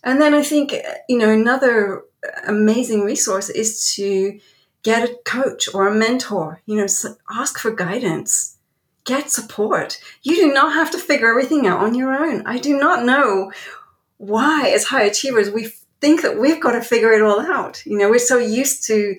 And 0.04 0.22
then 0.22 0.34
I 0.34 0.44
think 0.44 0.76
you 1.10 1.18
know 1.18 1.32
another 1.32 2.04
amazing 2.46 3.02
resource 3.02 3.50
is 3.50 3.94
to 3.96 4.40
get 4.84 5.10
a 5.10 5.16
coach 5.26 5.68
or 5.74 5.88
a 5.88 5.94
mentor, 5.94 6.62
you 6.66 6.76
know, 6.76 6.88
ask 7.30 7.58
for 7.58 7.72
guidance, 7.72 8.58
get 9.06 9.32
support. 9.32 10.00
You 10.22 10.36
do 10.36 10.54
not 10.54 10.74
have 10.74 10.92
to 10.92 10.98
figure 10.98 11.30
everything 11.30 11.66
out 11.66 11.80
on 11.80 11.96
your 11.96 12.16
own. 12.16 12.46
I 12.46 12.58
do 12.58 12.78
not 12.78 13.04
know 13.04 13.52
why, 14.18 14.70
as 14.70 14.86
high 14.86 15.04
achievers, 15.04 15.50
we 15.50 15.72
think 16.00 16.22
that 16.22 16.38
we've 16.38 16.62
got 16.62 16.74
to 16.74 16.82
figure 16.82 17.12
it 17.12 17.22
all 17.22 17.40
out. 17.40 17.86
You 17.86 17.98
know, 17.98 18.10
we're 18.10 18.20
so 18.20 18.38
used 18.38 18.86
to 18.88 19.18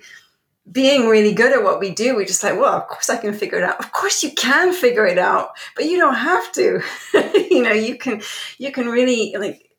being 0.70 1.08
really 1.08 1.32
good 1.32 1.52
at 1.52 1.62
what 1.62 1.80
we 1.80 1.90
do, 1.90 2.14
we're 2.14 2.26
just 2.26 2.42
like, 2.42 2.58
well, 2.58 2.74
of 2.74 2.86
course 2.88 3.08
I 3.08 3.16
can 3.16 3.32
figure 3.32 3.58
it 3.58 3.64
out. 3.64 3.78
Of 3.80 3.92
course 3.92 4.22
you 4.22 4.32
can 4.32 4.72
figure 4.72 5.06
it 5.06 5.18
out, 5.18 5.50
but 5.74 5.86
you 5.86 5.96
don't 5.96 6.14
have 6.14 6.52
to. 6.52 6.82
you 7.50 7.62
know, 7.62 7.72
you 7.72 7.96
can 7.96 8.22
you 8.58 8.70
can 8.72 8.88
really 8.88 9.34
like 9.38 9.70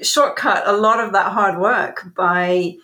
shortcut 0.00 0.66
a 0.66 0.72
lot 0.72 1.02
of 1.02 1.12
that 1.12 1.32
hard 1.32 1.60
work 1.60 2.12
by 2.14 2.76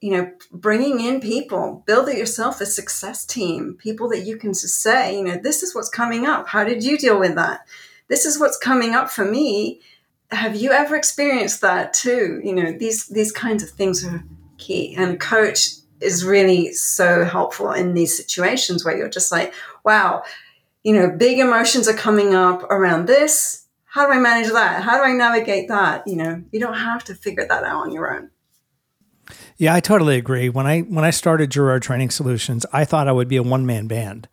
you 0.00 0.12
know 0.12 0.32
bringing 0.52 1.00
in 1.00 1.20
people 1.20 1.82
build 1.86 2.08
it 2.08 2.18
yourself 2.18 2.60
a 2.60 2.66
success 2.66 3.24
team 3.24 3.76
people 3.78 4.08
that 4.08 4.24
you 4.24 4.36
can 4.36 4.50
just 4.50 4.80
say 4.80 5.16
you 5.16 5.24
know 5.24 5.36
this 5.36 5.62
is 5.62 5.74
what's 5.74 5.88
coming 5.88 6.26
up 6.26 6.48
how 6.48 6.64
did 6.64 6.82
you 6.82 6.98
deal 6.98 7.18
with 7.18 7.34
that 7.34 7.60
this 8.08 8.24
is 8.24 8.38
what's 8.38 8.58
coming 8.58 8.94
up 8.94 9.10
for 9.10 9.24
me 9.24 9.80
have 10.30 10.56
you 10.56 10.72
ever 10.72 10.94
experienced 10.94 11.60
that 11.60 11.92
too 11.94 12.40
you 12.44 12.54
know 12.54 12.72
these 12.72 13.06
these 13.06 13.32
kinds 13.32 13.62
of 13.62 13.70
things 13.70 14.04
are 14.04 14.22
key 14.58 14.94
and 14.96 15.20
coach 15.20 15.78
is 16.00 16.24
really 16.24 16.72
so 16.72 17.24
helpful 17.24 17.72
in 17.72 17.94
these 17.94 18.16
situations 18.16 18.84
where 18.84 18.96
you're 18.96 19.08
just 19.08 19.32
like, 19.32 19.52
wow, 19.84 20.22
you 20.82 20.92
know, 20.92 21.10
big 21.10 21.38
emotions 21.38 21.88
are 21.88 21.94
coming 21.94 22.34
up 22.34 22.62
around 22.64 23.06
this. 23.06 23.66
How 23.84 24.06
do 24.06 24.12
I 24.12 24.18
manage 24.18 24.52
that? 24.52 24.82
How 24.82 24.96
do 24.96 25.02
I 25.02 25.12
navigate 25.12 25.68
that? 25.68 26.06
You 26.06 26.16
know, 26.16 26.42
you 26.52 26.60
don't 26.60 26.74
have 26.74 27.04
to 27.04 27.14
figure 27.14 27.46
that 27.48 27.64
out 27.64 27.86
on 27.86 27.92
your 27.92 28.14
own. 28.14 28.30
Yeah, 29.56 29.74
I 29.74 29.80
totally 29.80 30.16
agree. 30.16 30.48
When 30.48 30.66
I 30.66 30.80
when 30.82 31.04
I 31.04 31.10
started 31.10 31.50
Girard 31.50 31.82
Training 31.82 32.10
Solutions, 32.10 32.64
I 32.72 32.84
thought 32.84 33.08
I 33.08 33.12
would 33.12 33.28
be 33.28 33.36
a 33.36 33.42
one 33.42 33.66
man 33.66 33.86
band. 33.86 34.28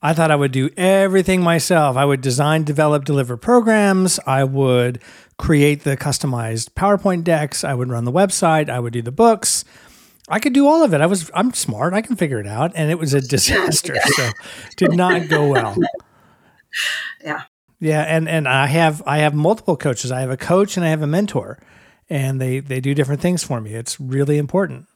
I 0.00 0.14
thought 0.14 0.30
I 0.30 0.36
would 0.36 0.52
do 0.52 0.70
everything 0.76 1.42
myself. 1.42 1.96
I 1.96 2.04
would 2.04 2.20
design, 2.20 2.62
develop, 2.62 3.04
deliver 3.04 3.36
programs. 3.36 4.20
I 4.26 4.44
would 4.44 5.00
create 5.38 5.82
the 5.82 5.96
customized 5.96 6.70
PowerPoint 6.70 7.24
decks. 7.24 7.64
I 7.64 7.74
would 7.74 7.90
run 7.90 8.04
the 8.04 8.12
website. 8.12 8.68
I 8.68 8.78
would 8.78 8.92
do 8.92 9.02
the 9.02 9.10
books. 9.10 9.64
I 10.28 10.38
could 10.38 10.52
do 10.52 10.68
all 10.68 10.84
of 10.84 10.94
it. 10.94 11.00
I 11.00 11.06
was 11.06 11.30
I'm 11.34 11.52
smart. 11.54 11.94
I 11.94 12.02
can 12.02 12.14
figure 12.14 12.38
it 12.38 12.46
out, 12.46 12.72
and 12.76 12.90
it 12.90 12.98
was 12.98 13.14
a 13.14 13.20
disaster. 13.36 13.96
so 14.02 14.30
did 14.76 14.92
not 14.92 15.28
go 15.28 15.48
well. 15.48 15.76
Yeah. 17.24 17.42
Yeah, 17.80 18.02
and 18.02 18.28
and 18.28 18.46
I 18.46 18.66
have 18.66 19.02
I 19.06 19.18
have 19.18 19.34
multiple 19.34 19.76
coaches. 19.76 20.12
I 20.12 20.20
have 20.20 20.30
a 20.30 20.36
coach 20.36 20.76
and 20.76 20.84
I 20.84 20.90
have 20.90 21.00
a 21.02 21.06
mentor, 21.06 21.58
and 22.10 22.40
they 22.40 22.60
they 22.60 22.80
do 22.80 22.94
different 22.94 23.20
things 23.20 23.42
for 23.42 23.60
me. 23.60 23.74
It's 23.74 23.98
really 23.98 24.36
important. 24.36 24.86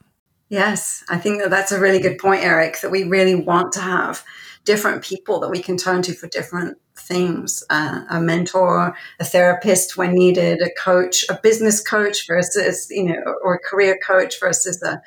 Yes, 0.53 1.03
I 1.09 1.17
think 1.17 1.41
that 1.41 1.49
that's 1.49 1.71
a 1.71 1.79
really 1.79 1.97
good 1.97 2.19
point, 2.19 2.43
Eric. 2.43 2.79
That 2.81 2.91
we 2.91 3.05
really 3.05 3.33
want 3.33 3.71
to 3.71 3.79
have 3.79 4.23
different 4.65 5.03
people 5.03 5.39
that 5.39 5.49
we 5.49 5.59
can 5.59 5.77
turn 5.77 6.03
to 6.03 6.13
for 6.13 6.27
different 6.27 6.77
things. 6.95 7.63
Uh, 7.71 8.03
a 8.07 8.21
mentor 8.21 8.95
a 9.19 9.25
therapist 9.25 9.97
when 9.97 10.13
needed 10.13 10.61
a 10.61 10.69
coach 10.79 11.25
a 11.27 11.39
business 11.41 11.81
coach 11.81 12.27
versus 12.27 12.85
you 12.91 13.03
know 13.03 13.19
or 13.43 13.55
a 13.55 13.67
career 13.67 13.97
coach 14.05 14.39
versus 14.39 14.79
a, 14.83 15.01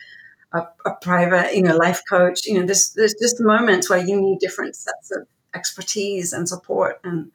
a, 0.53 0.67
a, 0.85 0.97
private 1.01 1.55
you 1.55 1.63
know 1.63 1.77
life 1.77 2.03
coach. 2.11 2.45
You 2.45 2.59
know 2.59 2.67
there's 2.67 2.91
there's 2.97 3.15
just 3.15 3.37
moments 3.39 3.89
where 3.89 4.05
you 4.05 4.21
need 4.21 4.41
different 4.41 4.75
sets 4.75 5.13
of 5.13 5.29
expertise 5.55 6.33
and 6.33 6.49
support 6.49 6.99
and 7.05 7.31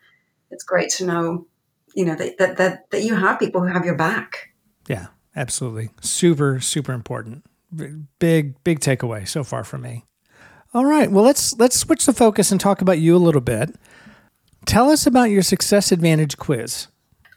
it's 0.49 0.65
great 0.65 0.89
to 0.89 1.05
know 1.05 1.47
you 1.95 2.03
know 2.03 2.15
that 2.15 2.37
that 2.39 2.57
that, 2.57 2.91
that 2.91 3.03
you 3.03 3.15
have 3.15 3.39
people 3.39 3.61
who 3.61 3.67
have 3.67 3.85
your 3.85 3.95
back. 3.95 4.49
Yeah 4.89 5.07
absolutely. 5.33 5.91
Super 6.01 6.59
super 6.59 6.91
important 6.91 7.45
big 8.19 8.61
big 8.63 8.79
takeaway 8.79 9.27
so 9.27 9.43
far 9.43 9.63
for 9.63 9.77
me 9.77 10.05
all 10.73 10.85
right. 10.85 11.11
Well, 11.11 11.23
let's 11.23 11.57
let's 11.59 11.75
switch 11.75 12.05
the 12.05 12.13
focus 12.13 12.51
and 12.51 12.59
talk 12.59 12.81
about 12.81 12.99
you 12.99 13.15
a 13.15 13.19
little 13.19 13.41
bit. 13.41 13.75
Tell 14.65 14.89
us 14.89 15.05
about 15.05 15.29
your 15.29 15.41
Success 15.41 15.91
Advantage 15.91 16.37
quiz. 16.37 16.87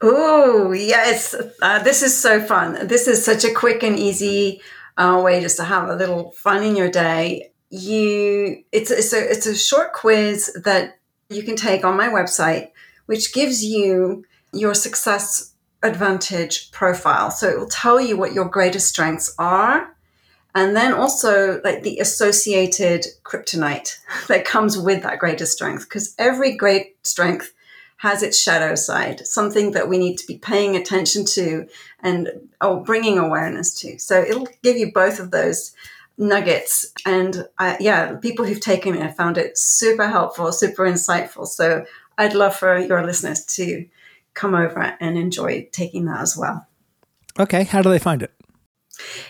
Oh, 0.01 0.73
yes. 0.73 1.35
Uh, 1.61 1.83
this 1.83 2.03
is 2.03 2.17
so 2.17 2.41
fun. 2.41 2.87
This 2.87 3.09
is 3.09 3.25
such 3.25 3.45
a 3.45 3.53
quick 3.53 3.83
and 3.83 3.99
easy 3.99 4.61
uh, 4.99 5.21
way 5.25 5.41
just 5.41 5.57
to 5.57 5.65
have 5.65 5.89
a 5.89 5.97
little 5.97 6.31
fun 6.33 6.63
in 6.63 6.77
your 6.77 6.91
day. 6.91 7.51
You, 7.71 8.63
it's 8.71 8.93
it's 8.93 9.13
a 9.13 9.31
it's 9.31 9.47
a 9.47 9.57
short 9.57 9.95
quiz 9.95 10.57
that 10.65 10.99
you 11.29 11.43
can 11.43 11.57
take 11.57 11.85
on 11.85 11.97
my 11.97 12.09
website, 12.09 12.71
which 13.07 13.35
gives 13.35 13.65
you 13.65 14.25
your 14.53 14.75
success 14.75 15.55
advantage 15.83 16.71
profile. 16.71 17.33
So 17.33 17.49
it 17.49 17.59
will 17.59 17.67
tell 17.67 18.01
you 18.01 18.17
what 18.17 18.33
your 18.33 18.45
greatest 18.45 18.89
strengths 18.89 19.35
are 19.41 19.94
and 20.55 20.77
then 20.77 20.93
also 20.93 21.61
like 21.65 21.83
the 21.83 21.99
associated 21.99 23.07
kryptonite 23.25 23.99
that 24.29 24.45
comes 24.45 24.79
with 24.79 25.03
that 25.03 25.19
greater 25.19 25.47
strength 25.47 25.89
because 25.89 26.15
every 26.19 26.57
great 26.57 26.97
strength 27.07 27.53
has 27.99 28.23
its 28.23 28.41
shadow 28.41 28.75
side 28.75 29.27
something 29.27 29.71
that 29.73 29.89
we 29.89 29.99
need 29.99 30.17
to 30.17 30.27
be 30.27 30.37
paying 30.37 30.77
attention 30.77 31.25
to 31.25 31.67
and 32.01 32.29
oh, 32.61 32.81
bringing 32.81 33.19
awareness 33.19 33.75
to. 33.81 33.99
So 33.99 34.21
it'll 34.21 34.49
give 34.63 34.77
you 34.77 34.93
both 34.93 35.21
of 35.21 35.31
those 35.31 35.75
nuggets. 36.19 36.93
And 37.07 37.47
uh, 37.59 37.77
yeah 37.81 38.17
people 38.17 38.45
who've 38.45 38.61
taken 38.61 38.95
it 38.95 39.01
have 39.01 39.17
found 39.17 39.39
it 39.39 39.57
super 39.59 40.07
helpful 40.09 40.53
super 40.53 40.85
insightful. 40.85 41.47
So 41.47 41.85
i'd 42.19 42.35
love 42.35 42.55
for 42.55 42.79
your 42.79 43.05
listeners 43.05 43.45
to 43.45 43.87
come 44.35 44.55
over 44.55 44.97
and 45.01 45.17
enjoy 45.17 45.69
taking 45.73 46.05
that 46.07 46.21
as 46.21 46.37
well. 46.37 46.67
Okay 47.39 47.65
how 47.65 47.83
do 47.83 47.91
they 47.91 47.99
find 47.99 48.23
it 48.23 48.33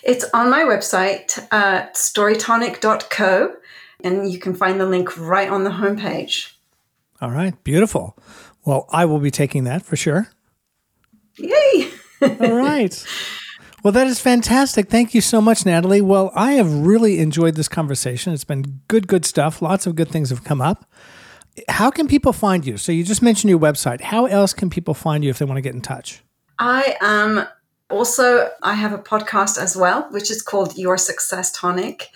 it's 0.02 0.24
on 0.32 0.50
my 0.50 0.60
website 0.60 1.38
uh, 1.52 1.82
at 1.84 1.94
storytonic.co, 1.94 3.54
and 4.02 4.30
you 4.30 4.38
can 4.38 4.54
find 4.54 4.80
the 4.80 4.86
link 4.86 5.16
right 5.18 5.48
on 5.48 5.64
the 5.64 5.70
homepage. 5.70 6.52
All 7.20 7.30
right, 7.30 7.62
beautiful. 7.64 8.16
Well, 8.64 8.86
I 8.90 9.04
will 9.04 9.18
be 9.18 9.30
taking 9.30 9.64
that 9.64 9.82
for 9.82 9.96
sure. 9.96 10.28
Yay! 11.36 11.90
All 12.22 12.28
right. 12.52 13.06
Well, 13.82 13.92
that 13.92 14.06
is 14.06 14.18
fantastic. 14.18 14.88
Thank 14.88 15.14
you 15.14 15.20
so 15.20 15.42
much, 15.42 15.66
Nathalie. 15.66 16.00
Well, 16.00 16.32
I 16.34 16.52
have 16.52 16.72
really 16.72 17.18
enjoyed 17.18 17.54
this 17.54 17.68
conversation. 17.68 18.32
It's 18.32 18.44
been 18.44 18.80
good, 18.88 19.06
good 19.06 19.26
stuff. 19.26 19.60
Lots 19.60 19.86
of 19.86 19.94
good 19.94 20.08
things 20.08 20.30
have 20.30 20.42
come 20.42 20.62
up. 20.62 20.90
How 21.68 21.90
can 21.90 22.08
people 22.08 22.32
find 22.32 22.66
you? 22.66 22.78
So, 22.78 22.92
you 22.92 23.04
just 23.04 23.22
mentioned 23.22 23.50
your 23.50 23.58
website. 23.58 24.00
How 24.00 24.24
else 24.24 24.54
can 24.54 24.70
people 24.70 24.94
find 24.94 25.22
you 25.22 25.30
if 25.30 25.38
they 25.38 25.44
want 25.44 25.58
to 25.58 25.62
get 25.62 25.74
in 25.74 25.82
touch? 25.82 26.22
I 26.58 26.96
am 27.00 27.46
also, 27.94 28.50
I 28.62 28.74
have 28.74 28.92
a 28.92 28.98
podcast 28.98 29.58
as 29.58 29.76
well, 29.76 30.08
which 30.10 30.30
is 30.30 30.42
called 30.42 30.76
Your 30.76 30.98
Success 30.98 31.52
Tonic. 31.52 32.10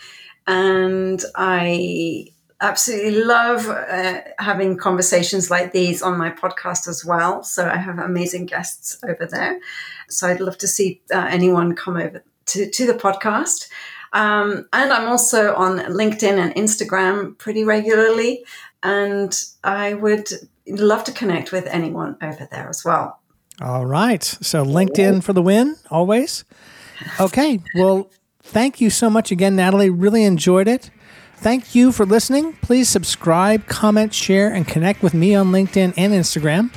And 0.47 1.23
I 1.37 2.27
absolutely 2.61 3.23
love 3.23 3.69
uh, 3.69 4.21
having 4.39 4.77
conversations 4.77 5.51
like 5.51 5.73
these 5.73 6.03
on 6.03 6.19
my 6.19 6.31
podcast 6.31 6.89
as 6.89 7.05
well. 7.05 7.43
So 7.43 7.69
I 7.69 7.77
have 7.77 7.99
amazing 7.99 8.47
guests 8.47 8.99
over 9.09 9.27
there. 9.27 9.61
So 10.09 10.27
I'd 10.27 10.41
love 10.41 10.59
to 10.59 10.69
see 10.69 11.01
uh, 11.15 11.27
anyone 11.31 11.77
come 11.77 11.97
over 11.97 12.23
to, 12.47 12.71
to 12.71 12.87
the 12.87 12.95
podcast. 12.95 13.69
Um, 14.13 14.67
and 14.73 14.93
I'm 14.93 15.09
also 15.09 15.55
on 15.55 15.79
LinkedIn 15.79 16.39
and 16.39 16.55
Instagram 16.55 17.37
pretty 17.39 17.65
regularly. 17.65 18.45
And 18.83 19.39
I 19.63 19.95
would 19.95 20.29
love 20.67 21.05
to 21.05 21.13
connect 21.13 21.53
with 21.53 21.67
anyone 21.67 22.17
over 22.23 22.49
there 22.51 22.69
as 22.69 22.85
well. 22.85 23.21
All 23.61 23.87
right. 23.87 24.23
So 24.23 24.65
LinkedIn 24.65 25.23
for 25.23 25.33
the 25.33 25.43
win, 25.43 25.77
always. 25.91 26.45
Okay. 27.21 27.61
Well, 27.75 28.11
thank 28.43 28.81
you 28.81 28.91
so 28.91 29.11
much 29.11 29.31
again, 29.31 29.57
Nathalie. 29.57 29.91
Really 29.91 30.25
enjoyed 30.25 30.69
it. 30.69 30.91
Thank 31.37 31.75
you 31.75 31.93
for 31.93 32.05
listening. 32.05 32.55
Please 32.63 32.89
subscribe, 32.89 33.67
comment, 33.67 34.13
share, 34.13 34.53
and 34.53 34.67
connect 34.67 35.03
with 35.03 35.15
me 35.15 35.35
on 35.37 35.53
LinkedIn 35.53 35.95
and 35.97 36.13
Instagram. 36.13 36.73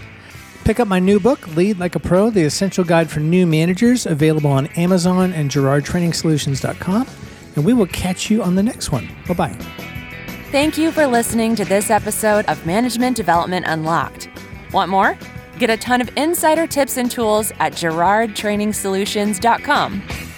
Pick 0.64 0.80
up 0.80 0.88
my 0.88 1.00
new 1.00 1.20
book, 1.20 1.56
Lead 1.56 1.80
Like 1.80 1.96
a 1.96 2.00
Pro 2.00 2.30
The 2.30 2.44
Essential 2.44 2.84
Guide 2.84 3.10
for 3.10 3.20
New 3.20 3.48
Managers, 3.48 4.06
available 4.06 4.52
on 4.52 4.68
Amazon 4.68 5.34
and 5.34 5.50
GirardTrainingsolutions.com. 5.50 7.08
And 7.56 7.66
we 7.66 7.74
will 7.74 7.88
catch 7.88 8.30
you 8.30 8.44
on 8.44 8.54
the 8.54 8.62
next 8.62 8.92
one. 8.92 9.10
Bye 9.28 9.34
bye. 9.34 9.58
Thank 10.52 10.78
you 10.78 10.92
for 10.92 11.08
listening 11.08 11.56
to 11.56 11.66
this 11.66 11.90
episode 11.90 12.46
of 12.46 12.64
Management 12.66 13.18
Development 13.18 13.66
Unlocked. 13.68 14.30
Want 14.72 14.92
more? 14.92 15.18
Get 15.62 15.70
a 15.70 15.78
ton 15.78 16.02
of 16.02 16.10
insider 16.18 16.66
tips 16.66 16.98
and 16.98 17.12
tools 17.12 17.52
at 17.60 17.74
GirardTrainingsolutions.com. 17.74 20.31